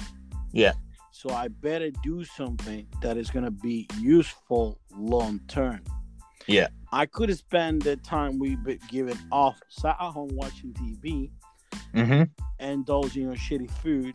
[0.52, 0.72] Yeah.
[1.10, 5.80] So I better do something that is gonna be useful long term.
[6.46, 6.68] Yeah.
[6.92, 11.30] I could spend the time we be given off sat at home watching TV
[11.94, 12.28] mhm.
[12.60, 14.14] indulging on shitty food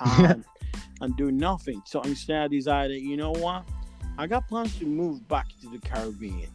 [0.00, 0.44] and,
[1.00, 1.82] and do nothing.
[1.86, 3.64] So instead, I decided, you know what?
[4.18, 6.48] I got plans to move back to the Caribbean.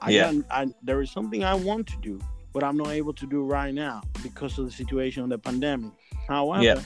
[0.00, 0.32] I Yeah.
[0.32, 2.18] got, I, there is something I want to do,
[2.52, 5.92] but I'm not able to do right now because of the situation of the pandemic.
[6.28, 6.80] However, Yeah.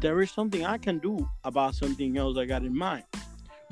[0.00, 3.04] there is something I can do about something else I got in mind.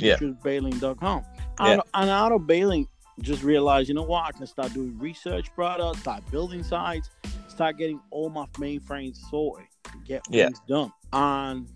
[0.01, 0.15] Yeah.
[0.15, 1.23] Which is bailing.com.
[1.61, 1.67] Yeah.
[1.73, 2.87] And, and out of bailing,
[3.23, 4.25] just realized, you know what?
[4.27, 7.09] I can start doing research products, start building sites,
[7.49, 9.67] start getting all my mainframes sorted,
[10.05, 10.47] get Yeah.
[10.47, 10.93] things done.
[11.15, 11.67] And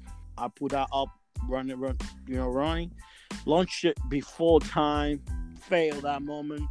[0.40, 1.08] I put that up,
[1.48, 2.92] running, run, you know, running,
[3.46, 5.22] launched it before time,
[5.60, 6.62] failed that moment.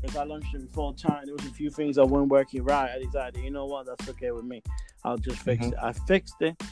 [0.00, 2.90] Because I launched it before time, there was a few things that weren't working right.
[2.94, 4.62] I decided, you know what, that's okay with me.
[5.04, 5.72] I'll just fix Mhm.
[5.72, 5.78] it.
[5.82, 6.62] I fixed it.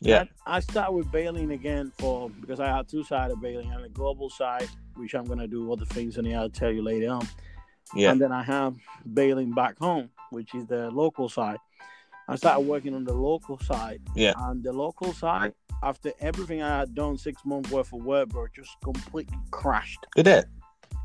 [0.00, 0.24] Yeah.
[0.44, 3.82] I, I start with bailing again for because I have two sides of bailing on
[3.82, 7.26] the global side, which I'm gonna do other things and I'll tell you later on.
[7.94, 8.10] Yeah.
[8.10, 8.74] And then I have
[9.14, 11.58] bailing back home, which is the local side.
[12.28, 14.00] I started working on the local side.
[14.14, 14.32] Yeah.
[14.38, 15.52] And the local side,
[15.82, 20.06] after everything I had done six months worth of work, bro, just completely crashed.
[20.16, 20.46] Did it?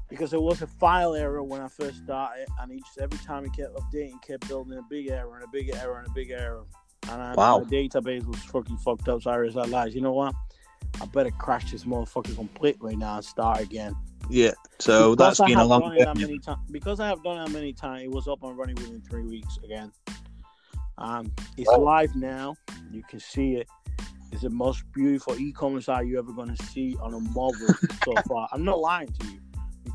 [0.07, 3.53] Because there was a file error when I first started, and each every time it
[3.53, 6.31] kept updating, it kept building a big error and a big error and a big
[6.31, 6.63] error.
[7.11, 7.59] And I, Wow.
[7.59, 9.21] my database was fucking fucked up.
[9.21, 10.33] So I realized, you know what?
[11.01, 13.95] I better crash this motherfucker completely now and start again.
[14.29, 14.51] Yeah.
[14.79, 16.21] So Because that's I been a long done it that journey.
[16.27, 16.59] many times.
[16.71, 19.23] Because I have done it that many times, it was up and running within three
[19.23, 19.91] weeks again.
[20.99, 22.55] Um, it's live now.
[22.91, 23.67] You can see it.
[24.31, 27.73] It's the most beautiful e-commerce site you're ever going to see on a mobile
[28.05, 28.47] so far.
[28.51, 29.39] I'm not lying to you.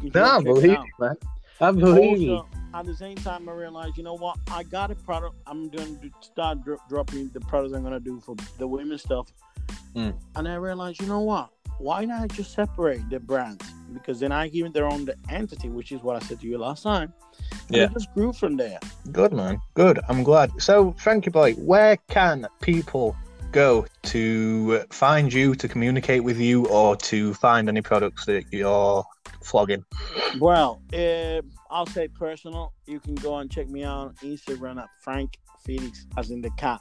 [0.02, 1.16] You No, I believe you, man.
[1.61, 2.44] I believe you.
[2.72, 4.36] At the same time, I realized, you know what?
[4.50, 5.36] I got a product.
[5.46, 8.98] I'm going to start dro- dropping the products I'm going to do for the women
[8.98, 9.32] stuff.
[9.94, 10.14] Mm.
[10.34, 11.50] And I realized, you know what?
[11.78, 13.64] Why not just separate the brands?
[13.95, 16.59] Because then I give it their own entity, which is what I said to you
[16.59, 17.12] last time.
[17.68, 17.84] And Yeah.
[17.84, 18.78] it just grew from there.
[19.12, 19.61] Good man.
[19.74, 20.01] Good.
[20.09, 20.51] I'm glad.
[20.61, 23.16] So, Frankie boy, where can people
[23.53, 29.05] go to find you, to communicate with you, or to find any products that you're
[29.42, 29.84] flogging?
[30.38, 31.40] Well, uh,
[31.70, 32.72] I'll say personal.
[32.86, 36.51] You can go and check me out on Instagram at Frank Felix, as in the
[36.59, 36.80] cat.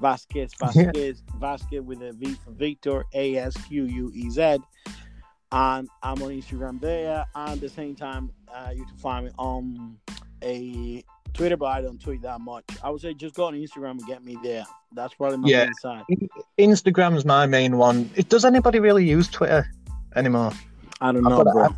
[0.00, 4.58] Vasquez, Vasquez, Vasquez with a V for Victor, A S Q U E Z.
[5.52, 7.26] And I'm on Instagram there.
[7.34, 9.96] And at the same time, uh, you can find me on
[10.42, 12.64] a Twitter, but I don't tweet that much.
[12.82, 14.64] I would say just go on Instagram and get me there.
[14.94, 15.64] That's probably my Yeah.
[15.64, 16.04] main side.
[16.58, 18.10] Instagram's my main one.
[18.28, 19.70] Does anybody really use Twitter
[20.16, 20.52] anymore?
[21.00, 21.68] I don't know, bro.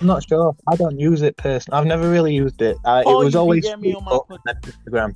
[0.00, 0.56] I'm not sure.
[0.66, 1.78] I don't use it personally.
[1.78, 2.76] I've never really used it.
[2.84, 5.14] Oh, it was always me on my Instagram.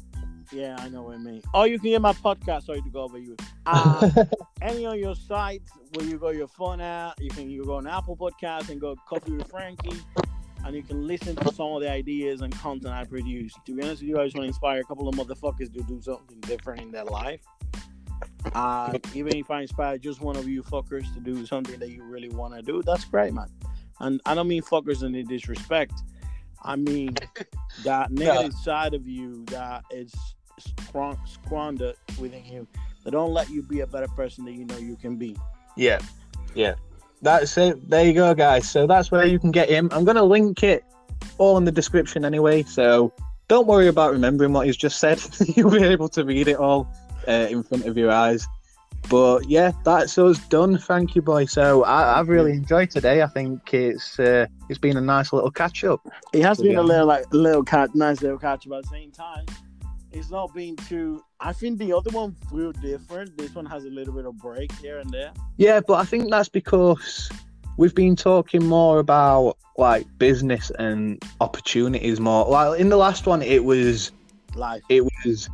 [0.53, 1.43] Yeah, I know what I mean.
[1.53, 2.65] Oh, you can get my podcast.
[2.65, 3.37] Sorry to go over you.
[3.67, 4.11] Uh,
[4.63, 7.87] any of your sites where you got your phone at, you can you go on
[7.87, 10.01] Apple Podcast and go Coffee with Frankie,
[10.65, 13.55] and you can listen to some of the ideas and content I produce.
[13.67, 15.83] To be honest with you, I just want to inspire a couple of motherfuckers to
[15.83, 17.41] do something different in their life.
[18.55, 22.03] Uh, even if I inspire just one of you fuckers to do something that you
[22.05, 23.49] really want to do, that's great, man.
[24.01, 25.93] And I don't mean fuckers in any disrespect.
[26.65, 27.15] I mean
[27.85, 30.13] that negative side of you that is
[30.61, 32.67] squan- squandered within you
[33.05, 35.37] that don't let you be a better person than you know you can be.
[35.77, 36.01] Yeah,
[36.55, 36.75] yeah.
[37.23, 37.89] That's it.
[37.89, 38.71] There you go, guys.
[38.71, 39.89] So that's where you can get him.
[39.93, 40.85] I'm going to link it
[41.39, 42.63] all in the description anyway.
[42.63, 43.13] So
[43.49, 45.21] don't worry about remembering what he's just said.
[45.57, 46.89] You'll be able to read it all
[47.27, 48.47] uh, in front of your eyes.
[49.09, 50.79] But yeah, that's us done.
[50.79, 51.45] Thank you, boy.
[51.45, 53.23] So I, I've really enjoyed today.
[53.23, 56.01] I think it's uh, it's been a nice little catch up.
[56.33, 58.91] It has been be a little like little catch, nice little catch, but at the
[58.91, 59.45] same time,
[60.11, 61.23] it's not been too.
[61.41, 63.37] I think the other one flew different.
[63.37, 65.33] This one has a little bit of break here and there.
[65.59, 67.31] Yeah, but I think that's because
[67.77, 72.47] we've been talking more about like business and opportunities more.
[72.47, 74.13] Like in the last one, it was
[74.55, 74.83] Life.
[74.89, 75.49] it was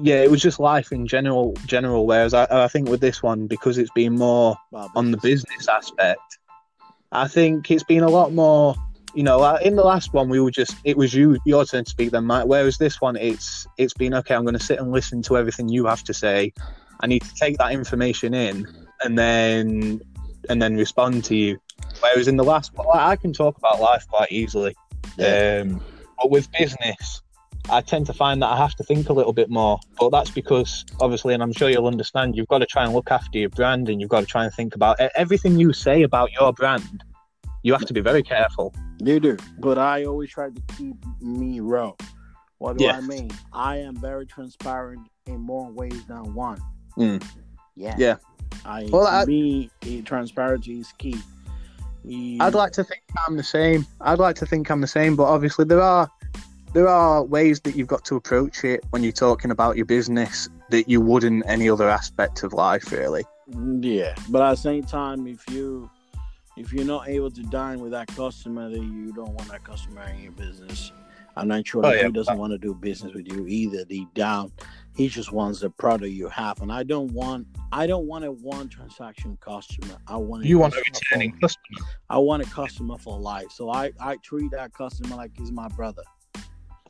[0.00, 1.54] yeah, it was just life in general.
[1.66, 2.06] General.
[2.06, 5.68] Whereas I, I think with this one, because it's been more about on the business.
[5.68, 6.38] aspect,
[7.12, 8.74] I think it's been a lot more.
[9.14, 11.90] You know, in the last one, we were just it was you your turn to
[11.90, 12.46] speak then, Mike.
[12.46, 14.34] Whereas this one, it's it's been okay.
[14.34, 16.52] I'm going to sit and listen to everything you have to say.
[17.00, 18.66] I need to take that information in
[19.02, 20.00] and then
[20.48, 21.58] and then respond to you.
[22.00, 24.74] Whereas in the last one, I can talk about life quite easily.
[25.16, 25.62] Yeah.
[25.62, 25.80] Um,
[26.18, 27.22] but with business,
[27.70, 29.78] I tend to find that I have to think a little bit more.
[29.98, 33.10] But that's because, obviously, and I'm sure you'll understand, you've got to try and look
[33.10, 36.02] after your brand and you've got to try and think about e- everything you say
[36.02, 37.02] about your brand.
[37.62, 38.72] You have to be very careful.
[39.02, 41.92] You do, but I always try to keep me raw.
[42.58, 42.96] What do Yeah.
[42.96, 43.30] I mean?
[43.52, 46.58] I am very transparent in more ways than one.
[46.96, 47.22] Mm.
[47.74, 47.94] Yeah.
[47.98, 48.16] Yeah.
[48.64, 49.70] I Well, I- me
[50.04, 51.16] transparency is key.
[52.40, 53.84] I'd like to think I'm the same.
[54.00, 56.08] I'd like to think I'm the same, but obviously there are
[56.76, 60.50] there are ways that you've got to approach it when you're talking about your business
[60.68, 63.24] that you wouldn't any other aspect of life, really.
[63.50, 65.90] Mm, yeah, but at the same time, if you
[66.58, 70.02] if you're not able to dine with that customer, then you don't want that customer
[70.02, 70.92] in your business.
[71.34, 72.06] I'm not sure Oh, that yeah.
[72.06, 73.86] he doesn't want to do business with you either.
[73.86, 74.52] Deep down,
[74.96, 78.32] he just wants the product you have, and I don't want I don't want a
[78.32, 79.96] one transaction customer.
[80.06, 81.86] I want a You want a returning customer.
[82.10, 83.50] I want a customer for life.
[83.50, 86.02] So I I treat that customer like he's my brother.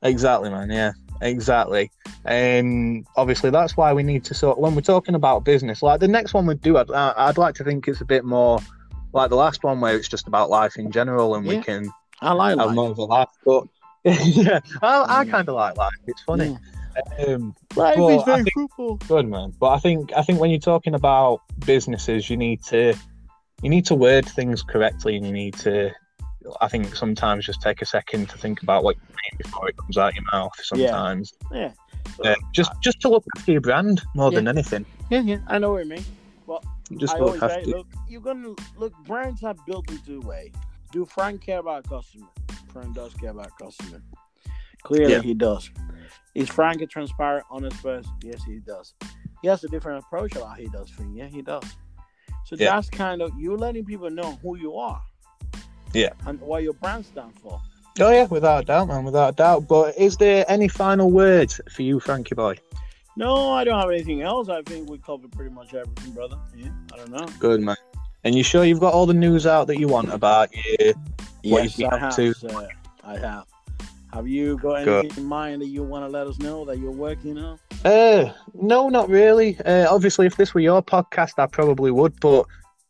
[0.03, 0.71] Exactly, man.
[0.71, 0.93] Yeah,
[1.23, 1.91] exactly.
[2.25, 4.59] And obviously, that's why we need to sort.
[4.59, 7.65] When we're talking about business, like the next one we do, I'd, I'd like to
[7.65, 8.59] think it's a bit more
[9.13, 11.91] like the last one, where it's just about life in general, and we can
[12.21, 12.75] I like have life.
[12.75, 13.33] more of a laugh.
[13.45, 13.65] But
[14.05, 15.93] yeah, I, I kind of like life.
[16.07, 16.57] It's funny.
[17.27, 18.97] Um, Life is very think- fruitful.
[19.07, 19.53] good man.
[19.61, 22.95] But I think I think when you're talking about businesses, you need to
[23.63, 25.91] you need to word things correctly, and you need to.
[26.61, 29.77] I think sometimes just take a second to think about what you mean before it
[29.77, 30.53] comes out your mouth.
[30.63, 31.73] Sometimes, Yeah.
[32.25, 34.87] Uh, just just to look after your brand more than anything.
[35.11, 35.39] Yeah, yeah.
[35.49, 36.05] I know what you mean.
[36.47, 36.65] But
[36.99, 37.65] just I look always after.
[37.65, 38.93] say, look, you're gonna look.
[39.05, 40.53] Brands are built in two ways.
[40.93, 42.27] Do Frank care about customer?
[42.73, 44.01] Frank does care about customer.
[44.85, 45.21] Clearly, Yeah.
[45.23, 45.71] he does.
[46.35, 48.13] Is Frank a transparent, honest person?
[48.23, 48.95] Yes, he does.
[49.43, 51.17] He has a different approach about how he does things.
[51.17, 51.65] Yeah, he does.
[52.45, 52.75] So Yeah.
[52.77, 55.03] that's kind of you letting people know who you are.
[55.93, 56.11] Yeah.
[56.27, 57.61] And what your brand stands for.
[57.99, 59.67] Oh yeah, without a doubt, man, without a doubt.
[59.69, 62.57] But is there any final words for you, Frankie boy?
[63.17, 64.51] No, I don't have anything else.
[64.51, 66.37] I think we covered pretty much everything, brother.
[66.55, 67.27] Yeah, I don't know.
[67.39, 67.77] Good man.
[68.25, 70.93] And you sure you've got all the news out that you want about you?
[71.45, 72.17] What Yes, you've been I have.
[72.17, 72.35] to?
[72.35, 72.69] Sir.
[73.05, 73.45] I have.
[74.13, 75.05] Have you got Good.
[75.07, 77.59] anything in mind that you want to let us know that you're working on?
[77.85, 79.59] Uh, no, not really.
[79.61, 82.19] Uh, obviously, if this were your podcast, I probably would.
[82.21, 82.47] But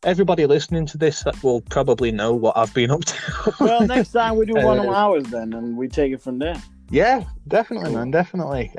[0.06, 3.54] everybody listening to this will probably know what I've been up to.
[3.60, 6.38] Well, next time we do one of Uh, ours then, and we take it from
[6.38, 6.56] there.
[6.90, 8.72] yeah, definitely, man, definitely.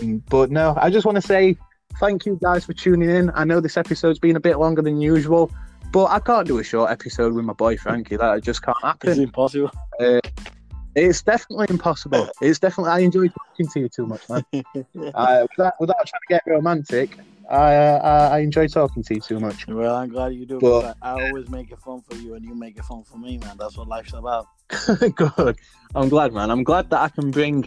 [0.00, 1.56] Um, but no, I just want to say
[1.98, 3.30] thank you guys for tuning in.
[3.34, 5.50] I know this episode's been a bit longer than usual,
[5.92, 8.16] but I can't do a short episode with my boy Frankie.
[8.16, 9.20] That just can't It's happen.
[9.22, 9.70] impossible.
[10.96, 12.28] It's definitely impossible.
[12.40, 12.92] It's definitely.
[12.92, 14.44] I enjoy talking to you too much, man.
[15.14, 17.18] uh, without, without trying to get romantic,
[17.50, 19.66] I, uh, I I enjoy talking to you too much.
[19.66, 20.58] well, I'm glad you do.
[20.60, 23.02] Well- because I, I always make it fun for you, and you make it fun
[23.04, 23.56] for me, man.
[23.58, 24.48] That's what life's about.
[25.14, 25.56] Good.
[25.94, 26.50] I'm glad, man.
[26.50, 27.66] I'm glad that I can bring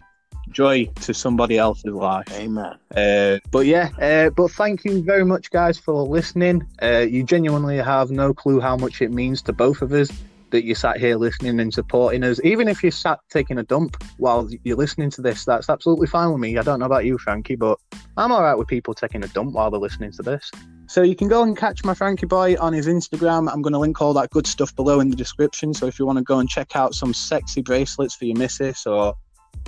[0.50, 2.26] joy to somebody else's life.
[2.34, 2.76] Amen.
[2.96, 6.66] Uh, but yeah, uh, but thank you very much, guys, for listening.
[6.82, 10.10] Uh, you genuinely have no clue how much it means to both of us
[10.52, 12.39] that you sat here listening and supporting us.
[12.43, 16.32] Even if you sat taking a dump while you're listening to this, that's absolutely fine
[16.32, 16.58] with me.
[16.58, 17.80] I don't know about you, Frankie, but
[18.16, 20.50] I'm all right with people taking a dump while they're listening to this.
[20.89, 23.52] So you can go and catch my Frankie boy on his Instagram.
[23.52, 25.74] I'm going to link all that good stuff below in the description.
[25.74, 28.86] So if you want to go and check out some sexy bracelets for your missus
[28.86, 29.16] or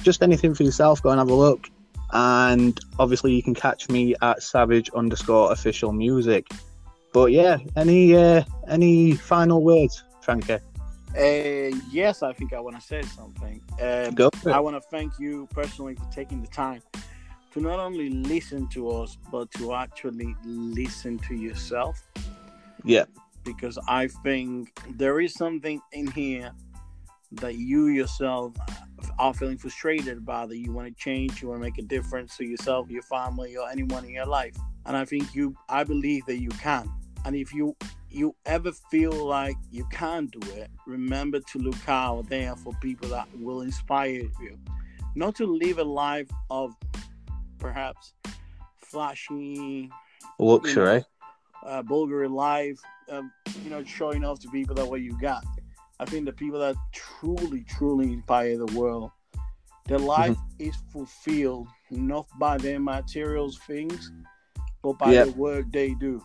[0.01, 1.67] just anything for yourself, go and have a look.
[2.11, 6.47] And obviously, you can catch me at savage underscore official music.
[7.13, 10.57] But yeah, any uh, any final words, Frankie?
[11.17, 13.61] Uh, yes, I think I want to say something.
[13.81, 14.53] Um, Go for it.
[14.53, 16.81] I want to thank you personally for taking the time
[17.53, 22.07] to not only listen to us, but to actually listen to yourself.
[22.83, 23.05] Yeah.
[23.43, 26.51] Because I think there is something in here
[27.31, 28.53] that you yourself
[29.17, 32.37] are feeling frustrated about that you want to change, you want to make a difference
[32.37, 34.55] to yourself, your family, or anyone in your life.
[34.85, 36.89] And I think you, I believe that you can.
[37.25, 37.75] And if you
[38.11, 43.09] you ever feel like you can't do it, remember to look out there for people
[43.09, 44.09] that will inspire
[44.41, 44.59] you.
[45.15, 46.75] Not to live a life of
[47.57, 48.13] perhaps
[48.77, 49.89] flashy,
[50.39, 51.03] Luxury.
[51.65, 52.79] uh, Bulgarian life,
[53.09, 53.31] um,
[53.63, 55.43] you know, showing off to people that what you got.
[55.99, 59.11] I think the people that truly, truly inspire the world,
[59.85, 60.69] their life mm-hmm.
[60.69, 64.11] is fulfilled not by their materials things,
[64.81, 65.27] but by yep.
[65.27, 66.23] the work they do.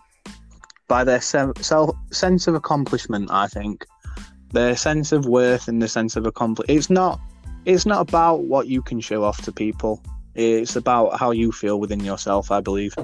[0.89, 1.57] By their self
[2.12, 3.87] sense of accomplishment, I think.
[4.53, 6.78] Their sense of worth and the sense of accomplishment.
[6.78, 7.20] It's not.
[7.64, 10.03] It's not about what you can show off to people.
[10.35, 12.51] It's about how you feel within yourself.
[12.51, 12.95] I believe.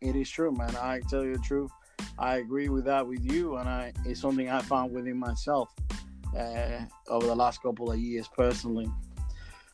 [0.00, 0.76] It is true, man.
[0.76, 1.70] I tell you the truth.
[2.18, 5.70] I agree with that with you, and I it's something I found within myself
[6.36, 8.90] uh, over the last couple of years personally.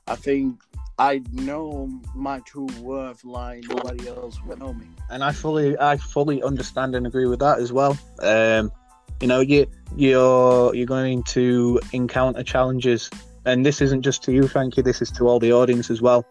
[0.07, 0.61] I think
[0.99, 4.87] I know my true worth like nobody else will know me.
[5.11, 7.97] And I fully, I fully understand and agree with that as well.
[8.21, 8.73] Um,
[9.21, 13.11] you know, you you're you're going to encounter challenges,
[13.45, 14.83] and this isn't just to you, Frankie.
[14.83, 16.27] This is to all the audience as well.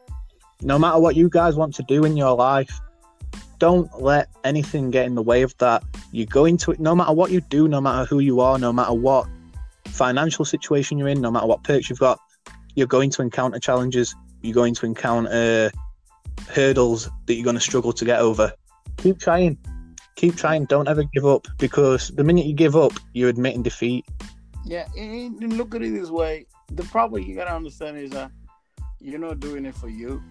[0.61, 2.79] No matter what you guys want to do in your life,
[3.59, 5.83] don't let anything get in the way of that.
[6.11, 8.73] You go into it, no matter what you do, no matter who you are, no
[8.73, 9.27] matter what
[9.85, 12.19] financial situation you're in, no matter what perks you've got,
[12.75, 14.15] you're going to encounter challenges.
[14.41, 15.71] You're going to encounter
[16.49, 18.53] hurdles that you're going to struggle to get over.
[18.97, 19.57] Keep trying.
[20.15, 20.65] Keep trying.
[20.65, 24.05] Don't ever give up because the minute you give up, you're admitting defeat.
[24.65, 26.45] Yeah, and look at it this way.
[26.73, 28.31] The problem you got to understand is that
[28.99, 30.21] you're not doing it for you,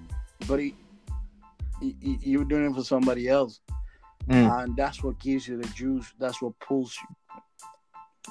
[0.47, 0.75] but it,
[1.81, 3.61] you're doing it for somebody else.
[4.29, 4.65] Mm.
[4.65, 6.13] And that's what gives you the juice.
[6.19, 7.43] That's what pulls you.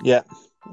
[0.03, 0.21] Yeah,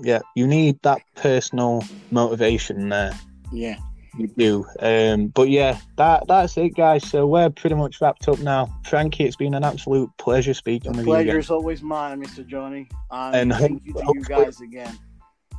[0.02, 0.20] yeah.
[0.34, 3.18] You need that personal motivation there.
[3.52, 3.76] Yeah.
[4.16, 4.66] You do.
[4.80, 7.08] Um, but yeah, that that's it, guys.
[7.08, 8.68] So we're pretty much wrapped up now.
[8.84, 11.12] Frankie, it's been an absolute pleasure speaking the with you.
[11.12, 12.46] Pleasure is always mine, Mr.
[12.46, 12.88] Johnny.
[13.10, 14.98] And, and thank you to you guys again.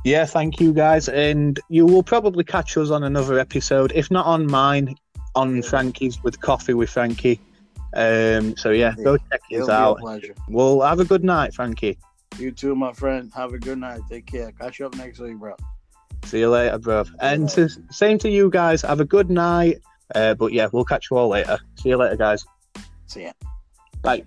[0.04, 1.08] Yeah, thank you guys.
[1.08, 3.90] And you will probably catch us on another episode.
[3.94, 4.94] If not on mine,
[5.34, 7.40] on Frankie's with Coffee with Frankie.
[7.94, 10.00] Um, so yeah, go check it out.
[10.48, 11.98] Well, have a good night, Frankie.
[12.38, 13.32] You too, my friend.
[13.34, 14.00] Have a good night.
[14.10, 14.52] Take care.
[14.52, 15.56] Catch you up next week, bro.
[16.24, 17.04] See you later, bro.
[17.20, 18.82] And to, same to you guys.
[18.82, 19.80] Have a good night.
[20.14, 21.58] Uh, but yeah, we'll catch you all later.
[21.76, 22.44] See you later, guys.
[23.06, 23.32] See ya.
[24.02, 24.24] Bye.